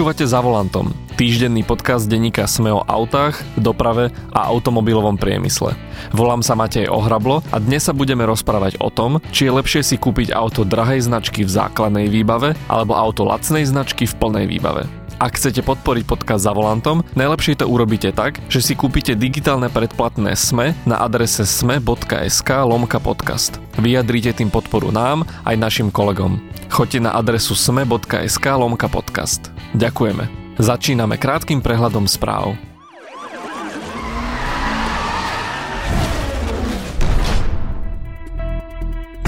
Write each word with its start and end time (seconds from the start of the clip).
Počúvate 0.00 0.24
za 0.24 0.40
volantom, 0.40 0.96
týždenný 1.20 1.60
podcast 1.60 2.08
denníka 2.08 2.48
Sme 2.48 2.72
o 2.72 2.80
autách, 2.88 3.36
doprave 3.60 4.08
a 4.32 4.48
automobilovom 4.48 5.20
priemysle. 5.20 5.76
Volám 6.16 6.40
sa 6.40 6.56
Matej 6.56 6.88
Ohrablo 6.88 7.44
a 7.52 7.60
dnes 7.60 7.84
sa 7.84 7.92
budeme 7.92 8.24
rozprávať 8.24 8.80
o 8.80 8.88
tom, 8.88 9.20
či 9.28 9.44
je 9.44 9.60
lepšie 9.60 9.84
si 9.84 10.00
kúpiť 10.00 10.32
auto 10.32 10.64
drahej 10.64 11.04
značky 11.04 11.44
v 11.44 11.52
základnej 11.52 12.08
výbave 12.08 12.56
alebo 12.72 12.96
auto 12.96 13.28
lacnej 13.28 13.68
značky 13.68 14.08
v 14.08 14.16
plnej 14.16 14.48
výbave. 14.48 14.88
Ak 15.20 15.36
chcete 15.36 15.60
podporiť 15.60 16.08
podcast 16.08 16.48
za 16.48 16.56
volantom, 16.56 17.04
najlepšie 17.12 17.60
to 17.60 17.68
urobíte 17.68 18.08
tak, 18.16 18.40
že 18.48 18.64
si 18.64 18.72
kúpite 18.72 19.12
digitálne 19.12 19.68
predplatné 19.68 20.32
SME 20.32 20.72
na 20.88 20.96
adrese 20.96 21.44
sme.sk 21.44 22.48
lomka 22.64 22.96
podcast. 22.96 23.60
Vyjadrite 23.76 24.32
tým 24.32 24.48
podporu 24.48 24.88
nám 24.88 25.28
aj 25.44 25.60
našim 25.60 25.92
kolegom. 25.92 26.40
Choďte 26.72 27.04
na 27.04 27.12
adresu 27.12 27.52
sme.sk 27.52 28.46
lomka 28.48 28.88
podcast. 28.88 29.52
Ďakujeme. 29.76 30.56
Začíname 30.56 31.20
krátkým 31.20 31.60
prehľadom 31.60 32.08
správ. 32.08 32.69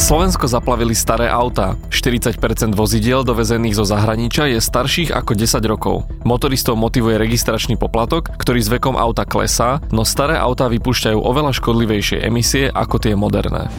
Slovensko 0.02 0.50
zaplavili 0.50 0.98
staré 0.98 1.30
autá. 1.30 1.78
40% 1.86 2.34
vozidiel 2.74 3.22
dovezených 3.22 3.78
zo 3.78 3.86
zahraničia 3.86 4.50
je 4.50 4.58
starších 4.58 5.14
ako 5.14 5.38
10 5.38 5.62
rokov. 5.62 6.10
Motoristov 6.26 6.74
motivuje 6.74 7.22
registračný 7.22 7.78
poplatok, 7.78 8.34
ktorý 8.34 8.58
s 8.58 8.66
vekom 8.66 8.98
auta 8.98 9.22
klesá, 9.22 9.78
no 9.94 10.02
staré 10.02 10.42
autá 10.42 10.66
vypúšťajú 10.66 11.22
oveľa 11.22 11.54
škodlivejšie 11.54 12.18
emisie 12.18 12.66
ako 12.74 12.98
tie 12.98 13.14
moderné. 13.14 13.70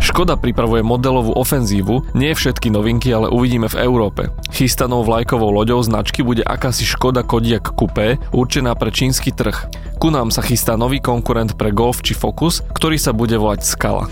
Škoda 0.00 0.40
pripravuje 0.40 0.80
modelovú 0.80 1.36
ofenzívu, 1.36 2.16
nie 2.16 2.32
všetky 2.32 2.72
novinky, 2.72 3.12
ale 3.12 3.28
uvidíme 3.28 3.68
v 3.68 3.84
Európe. 3.84 4.32
Chystanou 4.56 5.04
vlajkovou 5.04 5.52
loďou 5.52 5.84
značky 5.84 6.24
bude 6.24 6.40
akási 6.40 6.88
Škoda 6.88 7.20
Kodiaq 7.20 7.76
Coupé, 7.76 8.16
určená 8.32 8.72
pre 8.80 8.88
čínsky 8.88 9.28
trh. 9.28 9.68
Ku 10.00 10.08
nám 10.08 10.32
sa 10.32 10.40
chystá 10.40 10.80
nový 10.80 11.04
konkurent 11.04 11.52
pre 11.60 11.68
Golf 11.68 12.00
či 12.00 12.16
Focus, 12.16 12.64
ktorý 12.72 12.96
sa 12.96 13.12
bude 13.12 13.36
volať 13.36 13.60
Scala. 13.60 14.08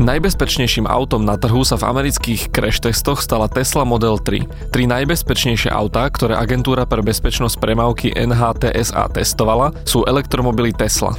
Najbezpečnejším 0.00 0.88
autom 0.88 1.28
na 1.28 1.36
trhu 1.36 1.60
sa 1.68 1.76
v 1.76 1.84
amerických 1.84 2.48
crash 2.48 2.80
testoch 2.80 3.20
stala 3.20 3.44
Tesla 3.44 3.84
Model 3.84 4.16
3. 4.16 4.72
Tri 4.72 4.88
najbezpečnejšie 4.88 5.68
autá, 5.68 6.08
ktoré 6.08 6.32
agentúra 6.32 6.88
pre 6.88 7.04
bezpečnosť 7.04 7.60
premávky 7.60 8.08
NHTSA 8.16 9.12
testovala, 9.12 9.76
sú 9.84 10.08
elektromobily 10.08 10.72
Tesla. 10.72 11.12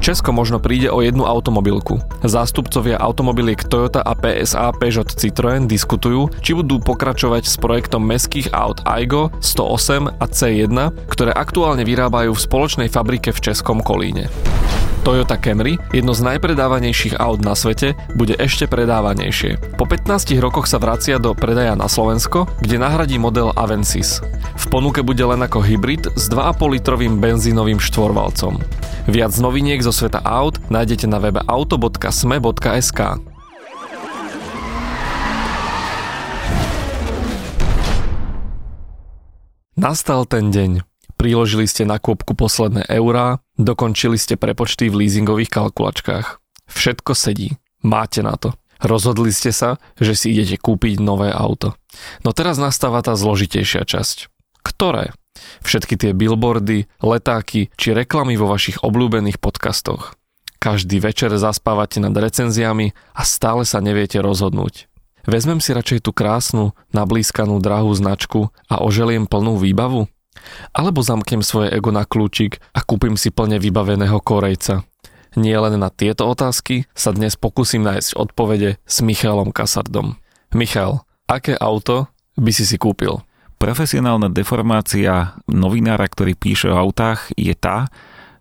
Česko 0.00 0.32
možno 0.32 0.56
príde 0.56 0.88
o 0.88 1.04
jednu 1.04 1.28
automobilku. 1.28 2.00
Zástupcovia 2.24 2.96
automobiliek 2.96 3.60
Toyota 3.68 4.00
a 4.00 4.16
PSA 4.16 4.72
Peugeot 4.80 5.12
Citroën 5.12 5.68
diskutujú, 5.68 6.32
či 6.40 6.56
budú 6.56 6.80
pokračovať 6.80 7.44
s 7.44 7.60
projektom 7.60 8.00
meských 8.08 8.48
aut 8.56 8.80
Aigo 8.88 9.28
108 9.44 10.08
a 10.16 10.24
C1, 10.24 10.72
ktoré 11.04 11.36
aktuálne 11.36 11.84
vyrábajú 11.84 12.32
v 12.32 12.44
spoločnej 12.48 12.88
fabrike 12.88 13.28
v 13.28 13.52
Českom 13.52 13.84
Kolíne. 13.84 14.32
Toyota 15.00 15.40
Camry, 15.40 15.80
jedno 15.96 16.12
z 16.12 16.20
najpredávanejších 16.20 17.16
aut 17.16 17.40
na 17.40 17.56
svete, 17.56 17.96
bude 18.12 18.36
ešte 18.36 18.68
predávanejšie. 18.68 19.80
Po 19.80 19.88
15 19.88 20.36
rokoch 20.36 20.68
sa 20.68 20.76
vracia 20.76 21.16
do 21.16 21.32
predaja 21.32 21.72
na 21.72 21.88
Slovensko, 21.88 22.44
kde 22.60 22.76
nahradí 22.76 23.16
model 23.16 23.56
Avensis. 23.56 24.20
V 24.60 24.64
ponuke 24.68 25.00
bude 25.00 25.24
len 25.24 25.40
ako 25.40 25.64
hybrid 25.64 26.12
s 26.20 26.28
2,5 26.28 26.76
litrovým 26.76 27.16
benzínovým 27.16 27.80
štvorvalcom. 27.80 28.60
Viac 29.08 29.32
noviniek 29.40 29.80
zo 29.80 29.90
sveta 29.90 30.20
aut 30.20 30.60
nájdete 30.68 31.08
na 31.08 31.16
webe 31.16 31.40
auto.sme.sk. 31.48 33.00
Nastal 39.80 40.28
ten 40.28 40.52
deň. 40.52 40.89
Priložili 41.20 41.68
ste 41.68 41.84
na 41.84 42.00
kôpku 42.00 42.32
posledné 42.32 42.88
eurá, 42.88 43.44
dokončili 43.60 44.16
ste 44.16 44.40
prepočty 44.40 44.88
v 44.88 45.04
leasingových 45.04 45.52
kalkulačkách. 45.52 46.40
Všetko 46.64 47.12
sedí. 47.12 47.60
Máte 47.84 48.24
na 48.24 48.40
to. 48.40 48.56
Rozhodli 48.80 49.28
ste 49.28 49.52
sa, 49.52 49.76
že 50.00 50.16
si 50.16 50.32
idete 50.32 50.56
kúpiť 50.56 50.96
nové 50.96 51.28
auto. 51.28 51.76
No 52.24 52.32
teraz 52.32 52.56
nastáva 52.56 53.04
tá 53.04 53.20
zložitejšia 53.20 53.84
časť. 53.84 54.32
Ktoré? 54.64 55.12
Všetky 55.60 56.00
tie 56.00 56.16
billboardy, 56.16 56.88
letáky 57.04 57.68
či 57.76 57.92
reklamy 57.92 58.40
vo 58.40 58.48
vašich 58.48 58.80
obľúbených 58.80 59.44
podcastoch. 59.44 60.16
Každý 60.56 61.04
večer 61.04 61.36
zaspávate 61.36 62.00
nad 62.00 62.16
recenziami 62.16 62.96
a 63.12 63.28
stále 63.28 63.68
sa 63.68 63.84
neviete 63.84 64.24
rozhodnúť. 64.24 64.88
Vezmem 65.28 65.60
si 65.60 65.76
radšej 65.76 66.00
tú 66.00 66.16
krásnu, 66.16 66.72
nablískanú 66.96 67.60
drahú 67.60 67.92
značku 67.92 68.48
a 68.72 68.80
oželiem 68.80 69.28
plnú 69.28 69.60
výbavu? 69.60 70.08
Alebo 70.70 71.02
zamknem 71.02 71.42
svoje 71.42 71.74
ego 71.74 71.90
na 71.90 72.06
kľúčik 72.06 72.62
a 72.74 72.80
kúpim 72.82 73.18
si 73.18 73.34
plne 73.34 73.58
vybaveného 73.58 74.18
Korejca. 74.22 74.86
Nie 75.38 75.62
len 75.62 75.78
na 75.78 75.94
tieto 75.94 76.26
otázky 76.26 76.90
sa 76.90 77.14
dnes 77.14 77.38
pokúsim 77.38 77.86
nájsť 77.86 78.18
odpovede 78.18 78.82
s 78.82 78.96
Michalom 78.98 79.54
Kasardom. 79.54 80.18
Michal, 80.50 81.06
aké 81.30 81.54
auto 81.54 82.10
by 82.34 82.50
si 82.50 82.66
si 82.66 82.74
kúpil? 82.74 83.22
Profesionálna 83.60 84.32
deformácia 84.32 85.38
novinára, 85.46 86.08
ktorý 86.08 86.34
píše 86.34 86.72
o 86.72 86.80
autách, 86.80 87.30
je 87.36 87.52
tá, 87.54 87.92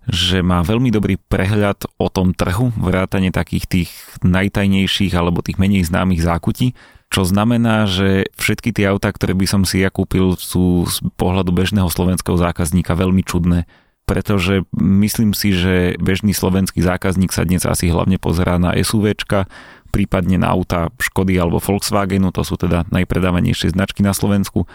že 0.10 0.42
má 0.42 0.66
veľmi 0.66 0.90
dobrý 0.90 1.22
prehľad 1.22 1.86
o 2.02 2.08
tom 2.10 2.34
trhu, 2.34 2.74
vrátane 2.74 3.30
takých 3.30 3.66
tých 3.70 3.90
najtajnejších 4.26 5.14
alebo 5.14 5.46
tých 5.46 5.62
menej 5.62 5.86
známych 5.86 6.26
zákutí 6.26 6.74
čo 7.10 7.26
znamená, 7.26 7.90
že 7.90 8.30
všetky 8.38 8.70
tie 8.70 8.94
autá, 8.94 9.10
ktoré 9.10 9.34
by 9.34 9.46
som 9.50 9.62
si 9.66 9.82
ja 9.82 9.90
kúpil, 9.90 10.38
sú 10.38 10.86
z 10.86 11.02
pohľadu 11.18 11.50
bežného 11.50 11.90
slovenského 11.90 12.38
zákazníka 12.38 12.94
veľmi 12.94 13.26
čudné 13.26 13.66
pretože 14.10 14.66
myslím 14.74 15.38
si, 15.38 15.54
že 15.54 15.94
bežný 16.02 16.34
slovenský 16.34 16.82
zákazník 16.82 17.30
sa 17.30 17.46
dnes 17.46 17.62
asi 17.62 17.94
hlavne 17.94 18.18
pozerá 18.18 18.58
na 18.58 18.74
SUVčka, 18.74 19.46
prípadne 19.94 20.42
na 20.42 20.50
auta 20.50 20.90
Škody 20.98 21.38
alebo 21.38 21.62
Volkswagenu, 21.62 22.34
to 22.34 22.42
sú 22.42 22.58
teda 22.58 22.90
najpredávanejšie 22.90 23.78
značky 23.78 24.02
na 24.02 24.18
Slovensku. 24.18 24.66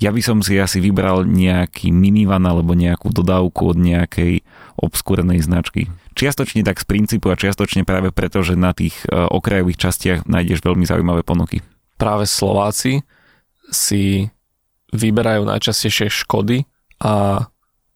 Ja 0.00 0.08
by 0.08 0.24
som 0.24 0.40
si 0.40 0.56
asi 0.56 0.80
vybral 0.80 1.28
nejaký 1.28 1.92
minivan 1.92 2.48
alebo 2.48 2.72
nejakú 2.72 3.12
dodávku 3.12 3.76
od 3.76 3.76
nejakej 3.76 4.40
obskúrenej 4.80 5.44
značky. 5.44 5.92
Čiastočne 6.16 6.64
tak 6.64 6.80
z 6.80 6.88
princípu 6.88 7.28
a 7.28 7.36
čiastočne 7.36 7.84
práve 7.84 8.08
preto, 8.08 8.40
že 8.40 8.56
na 8.56 8.72
tých 8.72 8.96
e, 9.04 9.12
okrajových 9.12 9.84
častiach 9.84 10.24
nájdeš 10.24 10.64
veľmi 10.64 10.88
zaujímavé 10.88 11.28
ponuky 11.28 11.60
práve 11.98 12.24
Slováci 12.24 13.02
si 13.68 14.30
vyberajú 14.94 15.44
najčastejšie 15.44 16.08
Škody 16.08 16.64
a 17.04 17.44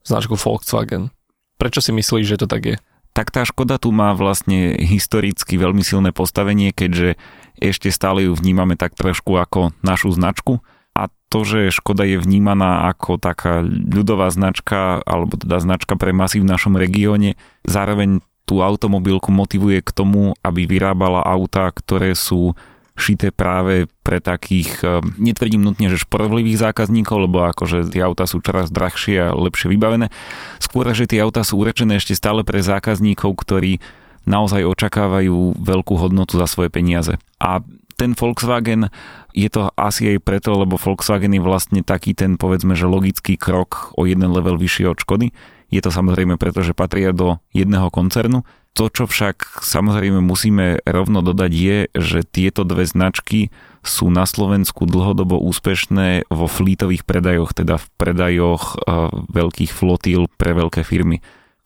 značku 0.05 0.37
Volkswagen. 0.37 1.09
Prečo 1.57 1.81
si 1.81 1.95
myslíš, 1.95 2.37
že 2.37 2.41
to 2.43 2.47
tak 2.51 2.63
je? 2.67 2.77
Tak 3.13 3.31
tá 3.31 3.45
Škoda 3.45 3.77
tu 3.77 3.93
má 3.93 4.13
vlastne 4.17 4.77
historicky 4.77 5.57
veľmi 5.57 5.85
silné 5.85 6.11
postavenie, 6.11 6.73
keďže 6.73 7.21
ešte 7.61 7.93
stále 7.93 8.27
ju 8.27 8.33
vnímame 8.33 8.75
tak 8.75 8.97
trošku 8.97 9.37
ako 9.37 9.77
našu 9.85 10.11
značku 10.13 10.65
a 10.93 11.09
to, 11.33 11.45
že 11.45 11.73
Škoda 11.73 12.05
je 12.05 12.21
vnímaná 12.21 12.89
ako 12.93 13.17
taká 13.17 13.65
ľudová 13.65 14.29
značka 14.29 15.01
alebo 15.05 15.41
teda 15.41 15.61
značka 15.61 15.97
pre 15.97 16.13
masy 16.13 16.41
v 16.41 16.51
našom 16.51 16.77
regióne, 16.77 17.41
zároveň 17.65 18.21
tú 18.45 18.61
automobilku 18.61 19.33
motivuje 19.33 19.81
k 19.81 19.91
tomu, 19.95 20.37
aby 20.45 20.69
vyrábala 20.69 21.25
autá, 21.25 21.73
ktoré 21.73 22.13
sú 22.13 22.53
šité 22.93 23.33
práve 23.33 23.89
pre 24.05 24.21
takých, 24.21 24.71
eh, 24.85 25.01
netvrdím 25.17 25.65
nutne, 25.65 25.89
že 25.89 26.01
šporlivých 26.01 26.61
zákazníkov, 26.61 27.29
lebo 27.29 27.49
akože 27.49 27.89
tie 27.89 28.05
auta 28.05 28.29
sú 28.29 28.45
čoraz 28.45 28.69
drahšie 28.69 29.33
a 29.33 29.37
lepšie 29.37 29.73
vybavené. 29.73 30.13
Skôr, 30.61 30.89
že 30.93 31.09
tie 31.09 31.25
auta 31.25 31.43
sú 31.43 31.61
urečené 31.61 31.97
ešte 31.97 32.13
stále 32.13 32.45
pre 32.45 32.61
zákazníkov, 32.61 33.33
ktorí 33.41 33.81
naozaj 34.23 34.63
očakávajú 34.63 35.59
veľkú 35.59 35.95
hodnotu 35.99 36.39
za 36.39 36.47
svoje 36.47 36.71
peniaze. 36.71 37.19
A 37.43 37.59
ten 37.99 38.15
Volkswagen 38.15 38.89
je 39.33 39.49
to 39.49 39.71
asi 39.79 40.17
aj 40.17 40.19
preto, 40.23 40.55
lebo 40.57 40.79
Volkswagen 40.81 41.33
je 41.33 41.43
vlastne 41.43 41.81
taký 41.83 42.13
ten, 42.17 42.37
povedzme, 42.37 42.75
že 42.75 42.89
logický 42.89 43.39
krok 43.39 43.95
o 43.97 44.07
jeden 44.07 44.31
level 44.33 44.59
vyššie 44.59 44.87
od 44.91 44.99
Škody. 45.01 45.31
Je 45.73 45.81
to 45.81 45.89
samozrejme 45.89 46.37
preto, 46.37 46.61
že 46.61 46.77
patria 46.77 47.17
do 47.17 47.41
jedného 47.57 47.89
koncernu. 47.89 48.45
To, 48.73 48.89
čo 48.89 49.05
však 49.05 49.61
samozrejme 49.61 50.25
musíme 50.25 50.81
rovno 50.89 51.21
dodať 51.21 51.53
je, 51.53 51.79
že 51.93 52.25
tieto 52.25 52.65
dve 52.65 52.89
značky 52.89 53.53
sú 53.85 54.09
na 54.09 54.25
Slovensku 54.25 54.89
dlhodobo 54.89 55.37
úspešné 55.45 56.31
vo 56.33 56.47
flítových 56.49 57.05
predajoch, 57.05 57.53
teda 57.53 57.77
v 57.77 57.87
predajoch 58.01 58.63
eh, 58.81 59.13
veľkých 59.29 59.77
flotíl 59.77 60.31
pre 60.41 60.57
veľké 60.57 60.89
firmy. 60.89 61.21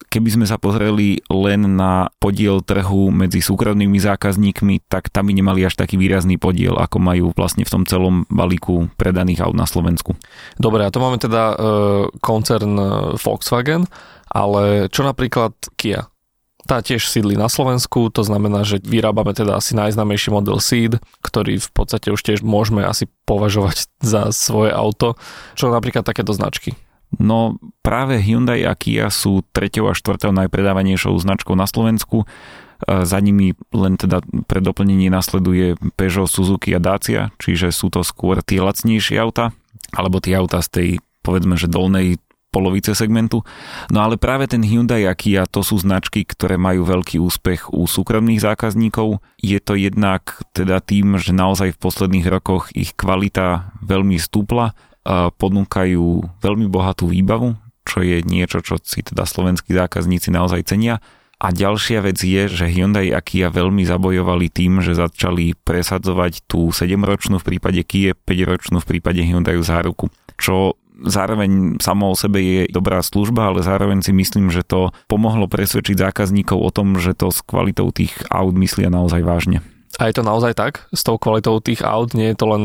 Keby 0.06 0.28
sme 0.32 0.46
sa 0.48 0.56
pozreli 0.56 1.20
len 1.28 1.76
na 1.76 2.08
podiel 2.18 2.62
trhu 2.62 3.10
medzi 3.14 3.38
súkromnými 3.42 3.96
zákazníkmi, 4.00 4.86
tak 4.90 5.12
tam 5.12 5.28
by 5.28 5.32
nemali 5.34 5.66
až 5.66 5.76
taký 5.76 5.98
výrazný 6.00 6.40
podiel, 6.40 6.78
ako 6.78 6.98
majú 6.98 7.26
vlastne 7.36 7.66
v 7.66 7.72
tom 7.72 7.82
celom 7.84 8.24
balíku 8.32 8.92
predaných 8.96 9.44
aut 9.44 9.56
na 9.58 9.66
Slovensku. 9.66 10.14
Dobre, 10.56 10.86
a 10.86 10.92
to 10.94 11.02
máme 11.02 11.18
teda 11.18 11.42
e, 11.52 11.56
koncern 12.22 12.76
e, 12.78 12.86
Volkswagen, 13.18 13.88
ale 14.30 14.88
čo 14.88 15.02
napríklad 15.04 15.52
Kia? 15.74 16.06
Tá 16.66 16.82
tiež 16.82 17.06
sídli 17.06 17.38
na 17.38 17.46
Slovensku, 17.46 18.10
to 18.10 18.26
znamená, 18.26 18.66
že 18.66 18.82
vyrábame 18.82 19.30
teda 19.32 19.54
asi 19.54 19.78
najznámejší 19.78 20.34
model 20.34 20.58
Seed, 20.58 20.98
ktorý 21.22 21.62
v 21.62 21.70
podstate 21.70 22.10
už 22.10 22.20
tiež 22.20 22.42
môžeme 22.42 22.82
asi 22.82 23.06
považovať 23.24 23.86
za 24.02 24.34
svoje 24.34 24.74
auto. 24.74 25.14
Čo 25.54 25.70
napríklad 25.70 26.02
takéto 26.02 26.34
značky? 26.34 26.74
No 27.22 27.62
práve 27.86 28.18
Hyundai 28.18 28.66
a 28.66 28.74
Kia 28.74 29.08
sú 29.14 29.46
treťou 29.54 29.94
a 29.94 29.94
štvrtou 29.94 30.34
najpredávanejšou 30.34 31.14
značkou 31.22 31.54
na 31.54 31.70
Slovensku. 31.70 32.26
E, 32.26 33.06
za 33.06 33.18
nimi 33.22 33.54
len 33.70 33.94
teda 33.94 34.26
pre 34.50 34.58
doplnenie 34.58 35.06
nasleduje 35.06 35.78
Peugeot, 35.94 36.26
Suzuki 36.26 36.74
a 36.74 36.82
Dacia, 36.82 37.30
čiže 37.38 37.70
sú 37.70 37.94
to 37.94 38.02
skôr 38.02 38.42
tie 38.42 38.58
lacnejšie 38.58 39.16
auta, 39.22 39.54
alebo 39.94 40.18
tie 40.18 40.34
auta 40.34 40.58
z 40.60 40.68
tej 40.68 40.88
povedzme, 41.22 41.58
že 41.58 41.66
dolnej 41.66 42.22
polovice 42.56 42.96
segmentu. 42.96 43.44
No 43.92 44.00
ale 44.00 44.16
práve 44.16 44.48
ten 44.48 44.64
Hyundai 44.64 45.04
a 45.04 45.12
to 45.44 45.60
sú 45.60 45.76
značky, 45.76 46.24
ktoré 46.24 46.56
majú 46.56 46.88
veľký 46.88 47.20
úspech 47.20 47.68
u 47.68 47.84
súkromných 47.84 48.40
zákazníkov. 48.40 49.20
Je 49.36 49.60
to 49.60 49.76
jednak 49.76 50.40
teda 50.56 50.80
tým, 50.80 51.20
že 51.20 51.36
naozaj 51.36 51.76
v 51.76 51.82
posledných 51.84 52.26
rokoch 52.32 52.72
ich 52.72 52.96
kvalita 52.96 53.76
veľmi 53.84 54.16
stúpla, 54.16 54.72
ponúkajú 55.36 56.40
veľmi 56.40 56.66
bohatú 56.72 57.12
výbavu, 57.12 57.60
čo 57.84 58.00
je 58.00 58.24
niečo, 58.24 58.64
čo 58.64 58.80
si 58.80 59.04
teda 59.04 59.28
slovenskí 59.28 59.76
zákazníci 59.76 60.32
naozaj 60.32 60.64
cenia. 60.64 61.04
A 61.36 61.52
ďalšia 61.52 62.00
vec 62.00 62.16
je, 62.16 62.48
že 62.48 62.64
Hyundai 62.64 63.12
a 63.12 63.20
Kia 63.20 63.52
veľmi 63.52 63.84
zabojovali 63.84 64.48
tým, 64.48 64.80
že 64.80 64.96
začali 64.96 65.52
presadzovať 65.52 66.48
tú 66.48 66.72
7-ročnú 66.72 67.36
v 67.36 67.44
prípade 67.44 67.84
Kia, 67.84 68.16
5-ročnú 68.16 68.80
v 68.80 68.88
prípade 68.96 69.20
Hyundai 69.20 69.60
záruku, 69.60 70.08
čo 70.40 70.80
zároveň 71.04 71.76
samo 71.78 72.12
o 72.12 72.16
sebe 72.16 72.40
je 72.40 72.60
dobrá 72.72 73.04
služba, 73.04 73.52
ale 73.52 73.60
zároveň 73.60 74.00
si 74.00 74.16
myslím, 74.16 74.48
že 74.48 74.64
to 74.64 74.92
pomohlo 75.06 75.44
presvedčiť 75.46 76.00
zákazníkov 76.00 76.56
o 76.56 76.70
tom, 76.72 76.96
že 76.96 77.12
to 77.12 77.28
s 77.28 77.44
kvalitou 77.44 77.92
tých 77.92 78.16
aut 78.32 78.56
myslia 78.56 78.88
naozaj 78.88 79.20
vážne. 79.20 79.60
A 79.96 80.08
je 80.08 80.16
to 80.16 80.24
naozaj 80.24 80.52
tak? 80.56 80.88
S 80.92 81.04
tou 81.04 81.16
kvalitou 81.16 81.60
tých 81.60 81.80
aut 81.84 82.12
nie 82.12 82.32
je 82.32 82.36
to 82.36 82.46
len 82.52 82.64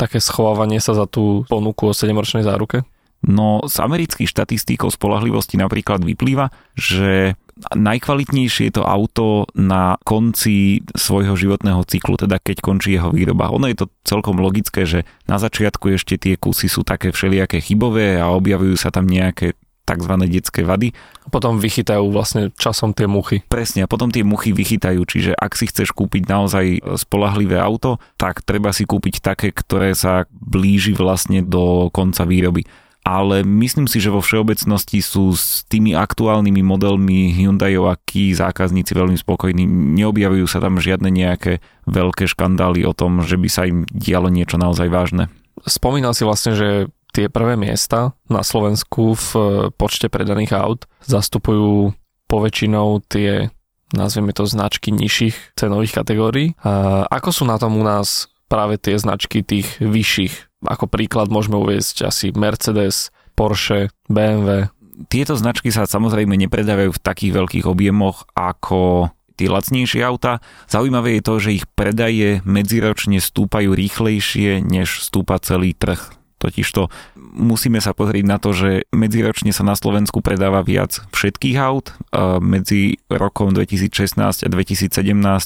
také 0.00 0.20
schovávanie 0.20 0.80
sa 0.80 0.96
za 0.96 1.04
tú 1.04 1.44
ponuku 1.48 1.88
o 1.88 1.96
7-ročnej 1.96 2.44
záruke? 2.44 2.84
No 3.22 3.62
z 3.70 3.76
amerických 3.78 4.26
štatistík 4.26 4.82
o 4.82 4.90
spolahlivosti 4.90 5.54
napríklad 5.54 6.02
vyplýva, 6.02 6.50
že 6.74 7.38
najkvalitnejšie 7.70 8.72
je 8.72 8.74
to 8.80 8.82
auto 8.82 9.46
na 9.54 9.94
konci 10.02 10.82
svojho 10.96 11.38
životného 11.38 11.86
cyklu, 11.86 12.18
teda 12.18 12.42
keď 12.42 12.58
končí 12.58 12.98
jeho 12.98 13.14
výroba. 13.14 13.54
Ono 13.54 13.70
je 13.70 13.78
to 13.78 13.86
celkom 14.02 14.42
logické, 14.42 14.82
že 14.82 15.06
na 15.30 15.38
začiatku 15.38 15.94
ešte 15.94 16.18
tie 16.18 16.34
kusy 16.34 16.66
sú 16.66 16.82
také 16.82 17.14
všelijaké 17.14 17.62
chybové 17.62 18.18
a 18.18 18.32
objavujú 18.34 18.74
sa 18.74 18.90
tam 18.90 19.06
nejaké 19.06 19.54
tzv. 19.82 20.14
detské 20.30 20.62
vady. 20.62 20.94
Potom 21.30 21.58
vychytajú 21.58 22.06
vlastne 22.10 22.54
časom 22.54 22.94
tie 22.94 23.10
muchy. 23.10 23.42
Presne, 23.46 23.84
a 23.84 23.90
potom 23.90 24.10
tie 24.10 24.22
muchy 24.22 24.54
vychytajú, 24.54 25.02
čiže 25.02 25.32
ak 25.34 25.58
si 25.58 25.68
chceš 25.68 25.90
kúpiť 25.94 26.26
naozaj 26.30 26.82
spolahlivé 26.98 27.58
auto, 27.58 27.98
tak 28.14 28.46
treba 28.46 28.70
si 28.70 28.86
kúpiť 28.86 29.22
také, 29.22 29.50
ktoré 29.50 29.92
sa 29.94 30.26
blíži 30.30 30.94
vlastne 30.94 31.42
do 31.42 31.90
konca 31.90 32.26
výroby 32.26 32.62
ale 33.02 33.42
myslím 33.42 33.90
si, 33.90 33.98
že 33.98 34.14
vo 34.14 34.22
všeobecnosti 34.22 35.02
sú 35.02 35.34
s 35.34 35.66
tými 35.66 35.90
aktuálnymi 35.98 36.62
modelmi 36.62 37.34
Hyundai 37.34 37.74
a 37.74 37.98
Kia 37.98 38.38
zákazníci 38.38 38.94
veľmi 38.94 39.18
spokojní. 39.18 39.66
Neobjavujú 39.98 40.46
sa 40.46 40.62
tam 40.62 40.78
žiadne 40.78 41.10
nejaké 41.10 41.58
veľké 41.90 42.30
škandály 42.30 42.86
o 42.86 42.94
tom, 42.94 43.26
že 43.26 43.34
by 43.34 43.48
sa 43.50 43.66
im 43.66 43.82
dialo 43.90 44.30
niečo 44.30 44.54
naozaj 44.54 44.86
vážne. 44.86 45.34
Spomínal 45.66 46.14
si 46.14 46.22
vlastne, 46.22 46.54
že 46.54 46.68
tie 47.10 47.26
prvé 47.26 47.58
miesta 47.58 48.14
na 48.30 48.46
Slovensku 48.46 49.18
v 49.18 49.30
počte 49.74 50.06
predaných 50.06 50.54
aut 50.54 50.86
zastupujú 51.02 51.92
poväčšinou 52.30 53.02
tie 53.10 53.50
nazvieme 53.92 54.32
to 54.32 54.48
značky 54.48 54.88
nižších 54.88 55.58
cenových 55.58 55.92
kategórií. 56.00 56.56
A 56.64 57.04
ako 57.10 57.28
sú 57.30 57.44
na 57.44 57.60
tom 57.60 57.76
u 57.76 57.84
nás 57.84 58.32
práve 58.48 58.80
tie 58.80 58.96
značky 58.96 59.44
tých 59.44 59.80
vyšších 59.80 60.51
ako 60.64 60.86
príklad 60.86 61.28
môžeme 61.28 61.58
uviezť 61.58 62.08
asi 62.08 62.30
Mercedes, 62.32 63.10
Porsche, 63.34 63.90
BMW. 64.06 64.70
Tieto 65.10 65.34
značky 65.34 65.74
sa 65.74 65.88
samozrejme 65.88 66.36
nepredávajú 66.46 66.94
v 66.94 67.02
takých 67.02 67.32
veľkých 67.34 67.66
objemoch 67.66 68.28
ako 68.36 69.10
tie 69.34 69.48
lacnejšie 69.48 70.04
auta. 70.04 70.44
Zaujímavé 70.68 71.18
je 71.18 71.22
to, 71.24 71.34
že 71.40 71.56
ich 71.56 71.66
predaje 71.72 72.44
medziročne 72.44 73.18
stúpajú 73.18 73.72
rýchlejšie, 73.72 74.60
než 74.60 75.00
stúpa 75.00 75.40
celý 75.40 75.72
trh. 75.72 75.98
Totižto 76.36 76.90
musíme 77.16 77.78
sa 77.78 77.94
pozrieť 77.94 78.24
na 78.26 78.36
to, 78.42 78.50
že 78.50 78.84
medziročne 78.90 79.54
sa 79.54 79.62
na 79.62 79.78
Slovensku 79.78 80.20
predáva 80.26 80.66
viac 80.66 80.98
všetkých 81.14 81.56
aut. 81.62 81.94
Medzi 82.42 82.98
rokom 83.06 83.54
2016 83.54 84.18
a 84.42 84.48
2017 84.50 84.90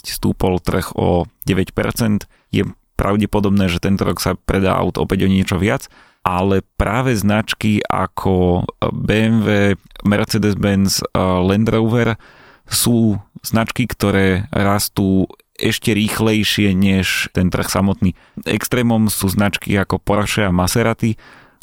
stúpol 0.09 0.57
trh 0.59 0.97
o 0.97 1.29
9%. 1.45 2.25
Je 2.49 2.65
pravdepodobné, 2.97 3.69
že 3.69 3.79
tento 3.79 4.09
rok 4.09 4.19
sa 4.19 4.35
predá 4.35 4.75
aut 4.81 4.97
opäť 4.97 5.25
o 5.25 5.33
niečo 5.33 5.61
viac, 5.61 5.87
ale 6.27 6.65
práve 6.81 7.15
značky 7.15 7.79
ako 7.87 8.67
BMW, 8.83 9.79
Mercedes-Benz, 10.03 11.05
Land 11.15 11.71
Rover 11.71 12.19
sú 12.67 13.23
značky, 13.47 13.87
ktoré 13.87 14.51
rastú 14.51 15.31
ešte 15.57 15.95
rýchlejšie 15.95 16.75
než 16.75 17.31
ten 17.31 17.49
trh 17.49 17.71
samotný. 17.71 18.19
Extrémom 18.43 19.07
sú 19.07 19.31
značky 19.31 19.73
ako 19.79 20.03
Porsche 20.03 20.45
a 20.45 20.53
Maserati, 20.53 21.15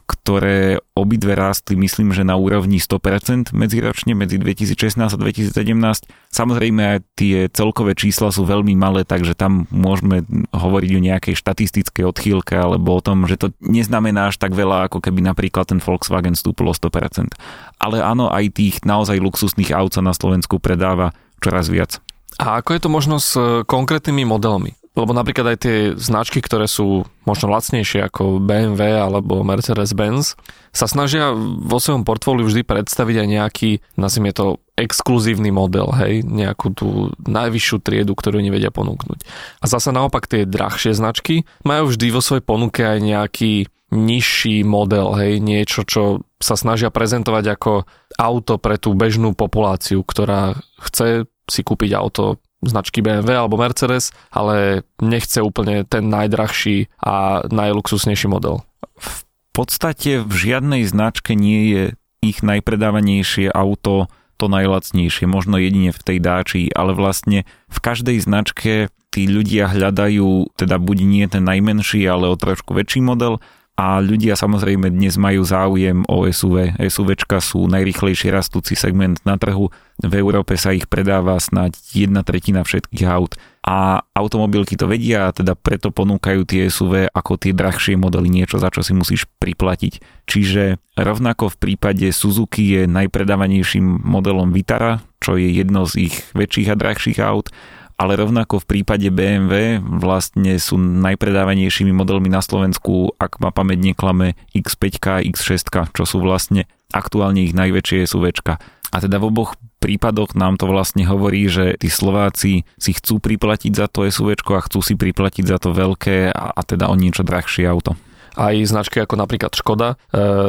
ktoré 0.04 0.84
obidve 0.94 1.34
rástli, 1.34 1.80
myslím, 1.80 2.12
že 2.12 2.28
na 2.28 2.36
úrovni 2.36 2.78
100% 2.78 3.56
medziročne, 3.56 4.12
medzi 4.14 4.36
2016 4.36 5.00
a 5.00 5.18
2017. 5.18 6.12
Samozrejme, 6.30 7.02
tie 7.16 7.48
celkové 7.48 7.96
čísla 7.96 8.30
sú 8.36 8.44
veľmi 8.44 8.76
malé, 8.76 9.08
takže 9.08 9.34
tam 9.34 9.66
môžeme 9.72 10.28
hovoriť 10.52 10.92
o 10.96 11.06
nejakej 11.08 11.36
štatistickej 11.40 12.04
odchýlke, 12.04 12.54
alebo 12.60 13.00
o 13.00 13.04
tom, 13.04 13.24
že 13.26 13.40
to 13.40 13.56
neznamená 13.64 14.30
až 14.30 14.38
tak 14.38 14.52
veľa, 14.52 14.92
ako 14.92 15.00
keby 15.00 15.24
napríklad 15.24 15.72
ten 15.72 15.80
Volkswagen 15.80 16.36
stúpil 16.36 16.68
o 16.68 16.76
100%. 16.76 17.32
Ale 17.80 18.04
áno, 18.04 18.28
aj 18.28 18.60
tých 18.60 18.76
naozaj 18.84 19.24
luxusných 19.24 19.72
aut 19.72 19.96
sa 19.96 20.04
na 20.04 20.12
Slovensku 20.12 20.60
predáva 20.60 21.16
čoraz 21.40 21.72
viac. 21.72 22.04
A 22.42 22.60
ako 22.60 22.70
je 22.76 22.82
to 22.82 22.90
možno 22.90 23.16
s 23.22 23.38
konkrétnymi 23.70 24.26
modelmi? 24.26 24.76
Lebo 24.94 25.12
napríklad 25.12 25.54
aj 25.54 25.58
tie 25.58 25.78
značky, 25.98 26.38
ktoré 26.38 26.70
sú 26.70 27.06
možno 27.26 27.50
lacnejšie 27.50 28.06
ako 28.06 28.38
BMW 28.38 29.02
alebo 29.02 29.42
Mercedes-Benz, 29.42 30.38
sa 30.70 30.86
snažia 30.86 31.34
vo 31.38 31.78
svojom 31.82 32.06
portfóliu 32.06 32.46
vždy 32.46 32.62
predstaviť 32.62 33.16
aj 33.26 33.28
nejaký, 33.28 33.72
nazvime 33.98 34.34
to, 34.34 34.62
exkluzívny 34.74 35.54
model, 35.54 35.94
hej, 35.94 36.26
nejakú 36.26 36.74
tú 36.74 37.14
najvyššiu 37.22 37.78
triedu, 37.86 38.18
ktorú 38.18 38.42
nevedia 38.42 38.74
ponúknuť. 38.74 39.22
A 39.62 39.66
zase 39.70 39.94
naopak 39.94 40.26
tie 40.26 40.50
drahšie 40.50 40.98
značky 40.98 41.46
majú 41.62 41.94
vždy 41.94 42.08
vo 42.10 42.26
svojej 42.26 42.42
ponuke 42.42 42.82
aj 42.82 42.98
nejaký 42.98 43.70
nižší 43.94 44.66
model, 44.66 45.14
hej, 45.14 45.38
niečo, 45.38 45.86
čo 45.86 46.26
sa 46.42 46.58
snažia 46.58 46.90
prezentovať 46.90 47.46
ako 47.54 47.86
auto 48.18 48.58
pre 48.58 48.82
tú 48.82 48.98
bežnú 48.98 49.38
populáciu, 49.38 50.02
ktorá 50.02 50.58
chce 50.82 51.30
si 51.46 51.62
kúpiť 51.62 51.94
auto 51.94 52.42
značky 52.66 53.04
BMW 53.04 53.36
alebo 53.36 53.60
Mercedes, 53.60 54.12
ale 54.32 54.88
nechce 55.00 55.40
úplne 55.40 55.84
ten 55.88 56.08
najdrahší 56.10 56.92
a 57.04 57.46
najluxusnejší 57.48 58.28
model. 58.28 58.64
V 58.98 59.20
podstate 59.54 60.24
v 60.24 60.34
žiadnej 60.34 60.84
značke 60.90 61.38
nie 61.38 61.62
je 61.70 61.84
ich 62.24 62.42
najpredávanejšie 62.42 63.52
auto 63.52 64.08
to 64.42 64.50
najlacnejšie, 64.50 65.30
možno 65.30 65.62
jedine 65.62 65.94
v 65.94 66.02
tej 66.02 66.18
dáči, 66.18 66.62
ale 66.74 66.98
vlastne 66.98 67.46
v 67.70 67.80
každej 67.80 68.18
značke 68.18 68.90
tí 69.14 69.30
ľudia 69.30 69.70
hľadajú 69.70 70.58
teda 70.58 70.82
buď 70.82 70.98
nie 71.06 71.26
ten 71.30 71.46
najmenší, 71.46 72.02
ale 72.10 72.34
o 72.34 72.36
trošku 72.36 72.74
väčší 72.74 73.06
model 73.06 73.38
a 73.74 73.98
ľudia 73.98 74.38
samozrejme 74.38 74.94
dnes 74.94 75.18
majú 75.18 75.42
záujem 75.42 76.06
o 76.06 76.30
SUV. 76.30 76.78
SUVčka 76.78 77.42
sú 77.42 77.66
najrychlejšie 77.66 78.30
rastúci 78.30 78.78
segment 78.78 79.18
na 79.26 79.34
trhu. 79.42 79.74
V 79.98 80.14
Európe 80.14 80.54
sa 80.62 80.78
ich 80.78 80.86
predáva 80.86 81.42
snáď 81.42 81.74
jedna 81.90 82.22
tretina 82.22 82.62
všetkých 82.62 83.10
aut 83.10 83.34
a 83.66 84.06
automobilky 84.14 84.78
to 84.78 84.86
vedia 84.86 85.34
teda 85.34 85.58
preto 85.58 85.90
ponúkajú 85.90 86.46
tie 86.46 86.70
SUV 86.70 87.10
ako 87.10 87.40
tie 87.42 87.56
drahšie 87.56 87.98
modely 87.98 88.30
niečo, 88.30 88.62
za 88.62 88.70
čo 88.70 88.86
si 88.86 88.94
musíš 88.94 89.26
priplatiť. 89.42 90.26
Čiže 90.30 90.78
rovnako 90.94 91.50
v 91.58 91.60
prípade 91.60 92.06
Suzuki 92.14 92.78
je 92.78 92.82
najpredávanejším 92.86 94.06
modelom 94.06 94.54
Vitara, 94.54 95.02
čo 95.18 95.34
je 95.34 95.50
jedno 95.50 95.90
z 95.90 96.14
ich 96.14 96.16
väčších 96.38 96.70
a 96.70 96.76
drahších 96.78 97.20
aut 97.26 97.50
ale 97.98 98.18
rovnako 98.18 98.64
v 98.64 98.70
prípade 98.70 99.08
BMW 99.14 99.80
vlastne 99.80 100.58
sú 100.58 100.78
najpredávanejšími 100.78 101.94
modelmi 101.94 102.28
na 102.28 102.42
Slovensku, 102.42 103.14
ak 103.18 103.38
ma 103.40 103.54
pamäť 103.54 103.94
neklame, 103.94 104.34
X5 104.54 104.86
a 105.10 105.16
X6, 105.22 105.94
čo 105.94 106.04
sú 106.04 106.18
vlastne 106.20 106.66
aktuálne 106.94 107.46
ich 107.46 107.58
najväčšie 107.58 108.06
SUVčka. 108.06 108.62
A 108.94 109.02
teda 109.02 109.18
v 109.18 109.34
oboch 109.34 109.58
prípadoch 109.82 110.38
nám 110.38 110.62
to 110.62 110.70
vlastne 110.70 111.02
hovorí, 111.10 111.50
že 111.50 111.76
tí 111.82 111.90
Slováci 111.90 112.64
si 112.78 112.92
chcú 112.94 113.18
priplatiť 113.18 113.74
za 113.74 113.90
to 113.90 114.06
SUV 114.06 114.38
a 114.54 114.62
chcú 114.62 114.80
si 114.86 114.94
priplatiť 114.94 115.50
za 115.50 115.58
to 115.58 115.74
veľké 115.74 116.30
a, 116.30 116.46
a 116.54 116.62
teda 116.62 116.88
o 116.88 116.96
niečo 116.96 117.26
drahšie 117.26 117.66
auto. 117.66 117.98
Aj 118.38 118.66
značky 118.66 119.02
ako 119.02 119.16
napríklad 119.18 119.54
Škoda 119.54 119.96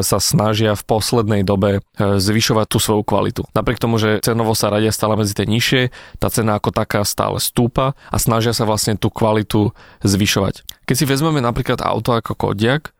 sa 0.00 0.18
snažia 0.20 0.72
v 0.74 0.82
poslednej 0.84 1.42
dobe 1.46 1.84
zvyšovať 1.98 2.66
tú 2.68 2.78
svoju 2.80 3.02
kvalitu. 3.04 3.42
Napriek 3.52 3.80
tomu, 3.80 4.00
že 4.00 4.20
cenovo 4.24 4.56
sa 4.56 4.72
radia 4.72 4.90
stále 4.90 5.16
medzi 5.20 5.36
tie 5.36 5.44
nižšie, 5.44 5.82
tá 6.18 6.28
cena 6.32 6.56
ako 6.56 6.72
taká 6.72 7.04
stále 7.04 7.38
stúpa 7.38 7.96
a 8.08 8.16
snažia 8.16 8.56
sa 8.56 8.64
vlastne 8.64 8.96
tú 8.96 9.12
kvalitu 9.12 9.76
zvyšovať. 10.02 10.66
Keď 10.84 10.96
si 11.00 11.08
vezmeme 11.08 11.40
napríklad 11.40 11.80
auto 11.80 12.12
ako 12.12 12.36
Kodiak, 12.36 12.92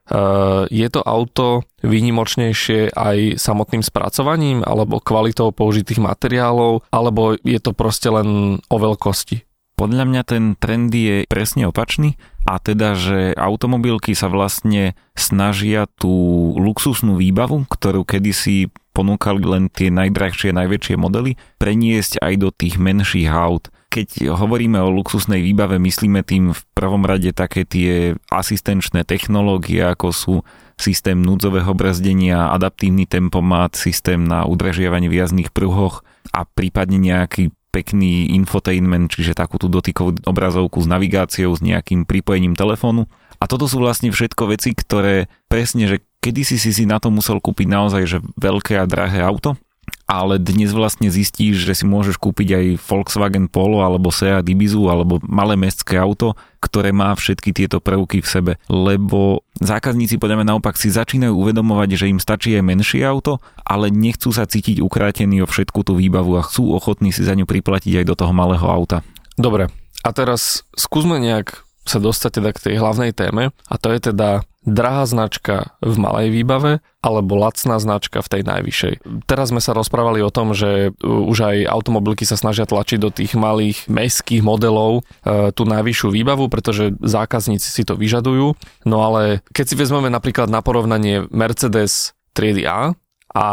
je 0.73 0.89
to 0.89 1.01
auto 1.05 1.69
výnimočnejšie 1.85 2.97
aj 2.97 3.37
samotným 3.37 3.85
spracovaním 3.85 4.65
alebo 4.65 5.05
kvalitou 5.05 5.53
použitých 5.53 6.01
materiálov, 6.01 6.89
alebo 6.89 7.37
je 7.41 7.61
to 7.61 7.77
proste 7.77 8.09
len 8.09 8.61
o 8.73 8.77
veľkosti? 8.81 9.45
Podľa 9.75 10.05
mňa 10.07 10.23
ten 10.23 10.45
trend 10.55 10.95
je 10.95 11.27
presne 11.27 11.67
opačný 11.67 12.15
a 12.47 12.63
teda, 12.63 12.95
že 12.95 13.35
automobilky 13.35 14.15
sa 14.15 14.31
vlastne 14.31 14.95
snažia 15.19 15.91
tú 15.99 16.15
luxusnú 16.55 17.19
výbavu, 17.19 17.67
ktorú 17.67 18.07
kedysi 18.07 18.71
ponúkali 18.95 19.43
len 19.43 19.67
tie 19.67 19.91
najdrahšie, 19.91 20.55
najväčšie 20.55 20.95
modely, 20.95 21.35
preniesť 21.59 22.23
aj 22.23 22.35
do 22.39 22.49
tých 22.55 22.79
menších 22.79 23.27
aut. 23.27 23.75
Keď 23.91 24.31
hovoríme 24.31 24.79
o 24.79 24.95
luxusnej 24.95 25.43
výbave, 25.43 25.83
myslíme 25.83 26.23
tým 26.23 26.55
v 26.55 26.63
prvom 26.79 27.03
rade 27.03 27.35
také 27.35 27.67
tie 27.67 28.15
asistenčné 28.31 29.03
technológie, 29.03 29.83
ako 29.83 30.09
sú 30.15 30.35
systém 30.79 31.19
núdzového 31.19 31.75
brzdenia, 31.75 32.55
adaptívny 32.55 33.07
tempomat, 33.07 33.75
systém 33.75 34.23
na 34.23 34.47
udržiavanie 34.47 35.11
v 35.11 35.19
jazdných 35.23 35.51
pruhoch 35.51 36.07
a 36.31 36.47
prípadne 36.47 36.99
nejaký 36.99 37.55
pekný 37.75 38.31
infotainment, 38.39 39.11
čiže 39.11 39.35
takú 39.35 39.59
tú 39.59 39.67
dotykovú 39.67 40.23
obrazovku 40.23 40.79
s 40.79 40.87
navigáciou, 40.87 41.51
s 41.51 41.59
nejakým 41.59 42.07
pripojením 42.07 42.55
telefónu. 42.55 43.11
A 43.43 43.51
toto 43.51 43.67
sú 43.67 43.83
vlastne 43.83 44.15
všetko 44.15 44.55
veci, 44.55 44.79
ktoré 44.79 45.27
presne, 45.51 45.91
že 45.91 46.07
kedysi 46.23 46.57
si 46.57 46.71
si 46.71 46.87
na 46.87 47.03
to 47.03 47.11
musel 47.11 47.43
kúpiť 47.43 47.67
naozaj 47.67 48.03
že 48.07 48.19
veľké 48.39 48.79
a 48.79 48.87
drahé 48.87 49.21
auto 49.21 49.59
ale 50.05 50.37
dnes 50.37 50.71
vlastne 50.71 51.09
zistíš, 51.09 51.65
že 51.65 51.73
si 51.73 51.85
môžeš 51.89 52.21
kúpiť 52.21 52.49
aj 52.55 52.67
Volkswagen 52.85 53.49
Polo 53.49 53.81
alebo 53.81 54.13
Seat 54.13 54.45
Ibizu 54.45 54.89
alebo 54.89 55.21
malé 55.25 55.57
mestské 55.57 55.97
auto, 55.97 56.37
ktoré 56.61 56.93
má 56.93 57.13
všetky 57.17 57.57
tieto 57.57 57.81
prvky 57.81 58.21
v 58.21 58.29
sebe. 58.29 58.53
Lebo 58.69 59.45
zákazníci 59.61 60.21
podľa 60.21 60.45
naopak 60.45 60.77
si 60.77 60.93
začínajú 60.93 61.33
uvedomovať, 61.33 61.89
že 61.97 62.11
im 62.13 62.21
stačí 62.21 62.57
aj 62.57 62.65
menšie 62.65 63.05
auto, 63.05 63.41
ale 63.65 63.89
nechcú 63.89 64.33
sa 64.33 64.45
cítiť 64.45 64.81
ukrátení 64.81 65.41
o 65.41 65.49
všetku 65.49 65.81
tú 65.85 65.97
výbavu 65.97 66.37
a 66.37 66.47
chcú 66.47 66.77
ochotní 66.77 67.13
si 67.13 67.25
za 67.25 67.37
ňu 67.37 67.49
priplatiť 67.49 68.01
aj 68.01 68.09
do 68.09 68.15
toho 68.17 68.33
malého 68.33 68.65
auta. 68.65 69.01
Dobre, 69.35 69.73
a 70.05 70.13
teraz 70.13 70.69
skúsme 70.77 71.17
nejak 71.17 71.65
sa 71.85 72.01
dostať 72.01 72.41
teda 72.41 72.51
k 72.57 72.63
tej 72.71 72.75
hlavnej 72.81 73.13
téme 73.13 73.53
a 73.69 73.75
to 73.77 73.93
je 73.93 74.13
teda 74.13 74.43
drahá 74.65 75.05
značka 75.05 75.77
v 75.85 75.95
malej 76.01 76.33
výbave 76.33 76.81
alebo 77.05 77.37
lacná 77.37 77.77
značka 77.77 78.25
v 78.25 78.33
tej 78.33 78.43
najvyššej. 78.49 78.95
Teraz 79.29 79.53
sme 79.53 79.61
sa 79.61 79.77
rozprávali 79.77 80.25
o 80.25 80.33
tom, 80.33 80.57
že 80.57 80.97
už 81.05 81.39
aj 81.45 81.57
automobilky 81.69 82.25
sa 82.25 82.41
snažia 82.41 82.65
tlačiť 82.65 82.97
do 82.97 83.13
tých 83.13 83.37
malých 83.37 83.85
mestských 83.93 84.41
modelov 84.41 85.05
e, 85.05 85.53
tú 85.53 85.69
najvyššiu 85.69 86.09
výbavu, 86.17 86.49
pretože 86.49 86.97
zákazníci 87.05 87.69
si 87.69 87.85
to 87.85 87.95
vyžadujú. 87.95 88.57
No 88.89 89.05
ale 89.05 89.45
keď 89.53 89.65
si 89.69 89.75
vezmeme 89.77 90.09
napríklad 90.09 90.49
na 90.49 90.65
porovnanie 90.65 91.29
Mercedes 91.29 92.17
triedy 92.33 92.65
A 92.65 92.97
a 93.37 93.47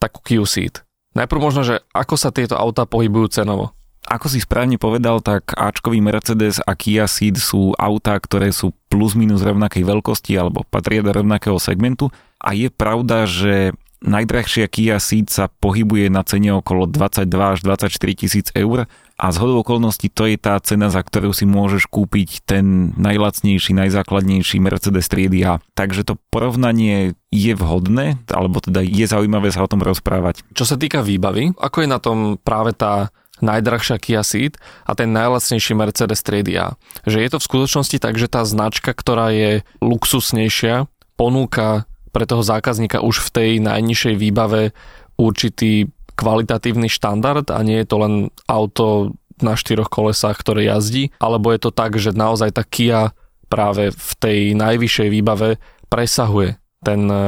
takú 0.00 0.24
Q-Seat. 0.24 0.88
Najprv 1.12 1.40
možno, 1.42 1.62
že 1.66 1.84
ako 1.92 2.16
sa 2.16 2.32
tieto 2.32 2.56
auta 2.56 2.88
pohybujú 2.88 3.28
cenovo. 3.28 3.76
Ako 4.10 4.26
si 4.26 4.42
správne 4.42 4.74
povedal, 4.74 5.22
tak 5.22 5.54
Ačkový 5.54 6.02
Mercedes 6.02 6.58
a 6.58 6.74
Kia 6.74 7.06
Ceed 7.06 7.38
sú 7.38 7.78
autá, 7.78 8.18
ktoré 8.18 8.50
sú 8.50 8.74
plus 8.90 9.14
minus 9.14 9.46
rovnakej 9.46 9.86
veľkosti 9.86 10.34
alebo 10.34 10.66
patria 10.66 10.98
do 10.98 11.14
rovnakého 11.14 11.62
segmentu 11.62 12.10
a 12.42 12.50
je 12.50 12.74
pravda, 12.74 13.30
že 13.30 13.70
najdrahšia 14.02 14.66
Kia 14.66 14.98
Ceed 14.98 15.30
sa 15.30 15.46
pohybuje 15.46 16.10
na 16.10 16.26
cene 16.26 16.50
okolo 16.50 16.90
22 16.90 17.22
až 17.38 17.58
24 17.62 17.86
tisíc 18.18 18.50
eur 18.50 18.90
a 19.20 19.26
z 19.30 19.36
hodou 19.38 19.62
okolností 19.62 20.10
to 20.10 20.26
je 20.26 20.40
tá 20.40 20.58
cena, 20.58 20.90
za 20.90 21.04
ktorú 21.04 21.30
si 21.36 21.46
môžeš 21.46 21.86
kúpiť 21.86 22.42
ten 22.48 22.96
najlacnejší, 22.96 23.76
najzákladnejší 23.76 24.58
Mercedes 24.58 25.06
triedy 25.06 25.44
A. 25.44 25.62
Takže 25.76 26.02
to 26.02 26.18
porovnanie 26.34 27.14
je 27.28 27.52
vhodné, 27.54 28.18
alebo 28.26 28.58
teda 28.58 28.80
je 28.82 29.06
zaujímavé 29.06 29.52
sa 29.52 29.62
o 29.62 29.70
tom 29.70 29.84
rozprávať. 29.84 30.42
Čo 30.56 30.64
sa 30.66 30.80
týka 30.80 31.04
výbavy, 31.04 31.54
ako 31.60 31.84
je 31.84 31.88
na 31.92 32.00
tom 32.00 32.40
práve 32.40 32.72
tá 32.72 33.12
najdrahšia 33.42 33.96
Kia 34.00 34.22
Ceed 34.24 34.56
a 34.84 34.92
ten 34.96 35.12
najlacnejší 35.12 35.72
Mercedes 35.76 36.24
Triedy 36.24 36.56
A. 36.56 36.76
Že 37.04 37.18
je 37.24 37.30
to 37.32 37.38
v 37.40 37.48
skutočnosti 37.48 37.96
tak, 38.00 38.14
že 38.16 38.28
tá 38.30 38.44
značka, 38.46 38.94
ktorá 38.94 39.32
je 39.32 39.66
luxusnejšia, 39.80 40.88
ponúka 41.18 41.84
pre 42.10 42.24
toho 42.26 42.42
zákazníka 42.42 43.04
už 43.04 43.22
v 43.26 43.28
tej 43.30 43.50
najnižšej 43.60 44.14
výbave 44.18 44.72
určitý 45.20 45.92
kvalitatívny 46.16 46.88
štandard 46.88 47.48
a 47.48 47.60
nie 47.64 47.80
je 47.80 47.86
to 47.88 47.96
len 48.00 48.14
auto 48.48 49.16
na 49.40 49.56
štyroch 49.56 49.88
kolesách, 49.88 50.36
ktoré 50.36 50.68
jazdí, 50.68 51.12
alebo 51.16 51.48
je 51.52 51.60
to 51.64 51.70
tak, 51.72 51.96
že 51.96 52.12
naozaj 52.12 52.56
tá 52.56 52.64
Kia 52.64 53.16
práve 53.48 53.88
v 53.90 54.10
tej 54.20 54.38
najvyššej 54.52 55.08
výbave 55.08 55.56
presahuje 55.88 56.60
ten 56.84 57.08
e, 57.08 57.24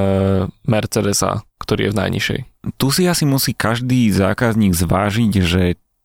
Mercedes 0.65 1.25
ktorý 1.63 1.89
je 1.89 1.93
v 1.95 1.99
najnižšej. 1.99 2.41
Tu 2.75 2.87
si 2.91 3.03
asi 3.07 3.23
musí 3.23 3.55
každý 3.55 4.11
zákazník 4.11 4.75
zvážiť, 4.75 5.33
že 5.39 5.63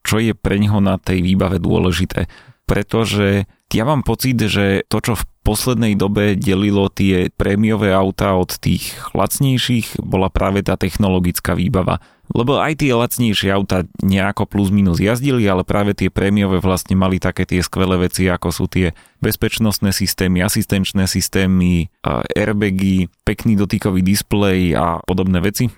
čo 0.08 0.16
je 0.16 0.32
pre 0.32 0.56
neho 0.56 0.80
na 0.80 0.96
tej 0.96 1.20
výbave 1.20 1.60
dôležité. 1.60 2.24
Pretože 2.64 3.44
ja 3.68 3.84
mám 3.84 4.00
pocit, 4.00 4.40
že 4.40 4.88
to, 4.88 5.04
čo 5.04 5.12
v 5.16 5.28
poslednej 5.44 5.96
dobe 5.96 6.36
delilo 6.36 6.88
tie 6.88 7.28
prémiové 7.32 7.92
autá 7.92 8.32
od 8.36 8.56
tých 8.56 8.96
lacnejších, 9.12 10.00
bola 10.00 10.32
práve 10.32 10.64
tá 10.64 10.80
technologická 10.80 11.52
výbava. 11.52 12.00
Lebo 12.28 12.60
aj 12.60 12.84
tie 12.84 12.92
lacnejšie 12.92 13.48
auta 13.48 13.88
nejako 14.04 14.44
plus 14.44 14.68
minus 14.68 15.00
jazdili, 15.00 15.48
ale 15.48 15.64
práve 15.64 15.96
tie 15.96 16.12
prémiové 16.12 16.60
vlastne 16.60 16.92
mali 16.92 17.16
také 17.16 17.48
tie 17.48 17.64
skvelé 17.64 17.96
veci, 17.96 18.28
ako 18.28 18.48
sú 18.52 18.64
tie 18.68 18.92
bezpečnostné 19.24 19.96
systémy, 19.96 20.44
asistenčné 20.44 21.08
systémy, 21.08 21.88
airbagy, 22.36 23.08
pekný 23.24 23.56
dotykový 23.56 24.04
displej 24.04 24.76
a 24.76 25.00
podobné 25.08 25.40
veci. 25.40 25.72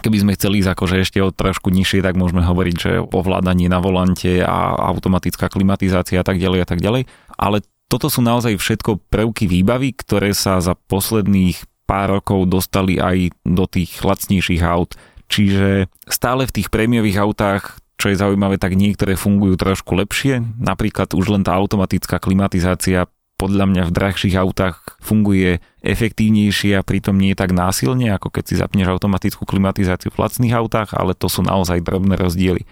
Keby 0.00 0.22
sme 0.22 0.36
chceli 0.36 0.62
ísť 0.62 0.70
akože 0.72 0.96
ešte 1.02 1.18
o 1.24 1.34
trošku 1.34 1.72
nižšie, 1.72 2.04
tak 2.04 2.14
môžeme 2.14 2.44
hovoriť, 2.44 2.76
že 2.76 2.92
ovládanie 3.02 3.66
na 3.66 3.82
volante 3.82 4.44
a 4.44 4.76
automatická 4.92 5.50
klimatizácia 5.50 6.22
a 6.22 6.26
tak 6.26 6.38
ďalej 6.38 6.60
a 6.62 6.66
tak 6.68 6.80
ďalej. 6.84 7.10
Ale 7.36 7.64
toto 7.86 8.10
sú 8.10 8.22
naozaj 8.22 8.58
všetko 8.58 9.10
prvky 9.10 9.46
výbavy, 9.46 9.94
ktoré 9.94 10.34
sa 10.34 10.58
za 10.58 10.74
posledných 10.74 11.62
pár 11.86 12.18
rokov 12.18 12.50
dostali 12.50 12.98
aj 12.98 13.34
do 13.46 13.64
tých 13.70 14.02
lacnejších 14.02 14.62
aut. 14.66 14.98
Čiže 15.26 15.90
stále 16.06 16.46
v 16.46 16.54
tých 16.54 16.68
prémiových 16.70 17.18
autách 17.22 17.78
čo 17.96 18.12
je 18.12 18.20
zaujímavé, 18.20 18.60
tak 18.60 18.76
niektoré 18.76 19.16
fungujú 19.16 19.56
trošku 19.56 19.96
lepšie. 19.96 20.44
Napríklad 20.60 21.16
už 21.16 21.32
len 21.32 21.42
tá 21.42 21.56
automatická 21.56 22.20
klimatizácia 22.20 23.08
podľa 23.36 23.68
mňa 23.68 23.82
v 23.88 23.94
drahších 23.94 24.36
autách 24.36 24.96
funguje 24.98 25.60
efektívnejšie 25.84 26.80
a 26.80 26.86
pritom 26.86 27.20
nie 27.20 27.36
tak 27.36 27.52
násilne, 27.52 28.16
ako 28.16 28.32
keď 28.32 28.44
si 28.48 28.54
zapneš 28.56 28.88
automatickú 28.88 29.44
klimatizáciu 29.44 30.08
v 30.08 30.20
lacných 30.24 30.56
autách, 30.56 30.96
ale 30.96 31.12
to 31.12 31.28
sú 31.28 31.44
naozaj 31.44 31.84
drobné 31.84 32.16
rozdiely. 32.16 32.64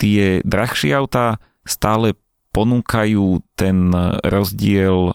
Tie 0.00 0.40
drahšie 0.48 0.96
autá 0.96 1.36
stále 1.68 2.16
ponúkajú 2.56 3.44
ten 3.52 3.92
rozdiel 4.24 5.12
e, 5.12 5.14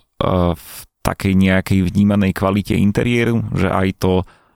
v 0.54 0.68
takej 1.02 1.34
nejakej 1.36 1.80
vnímanej 1.90 2.32
kvalite 2.38 2.78
interiéru, 2.78 3.44
že 3.58 3.74
aj 3.74 3.88
to 3.98 4.14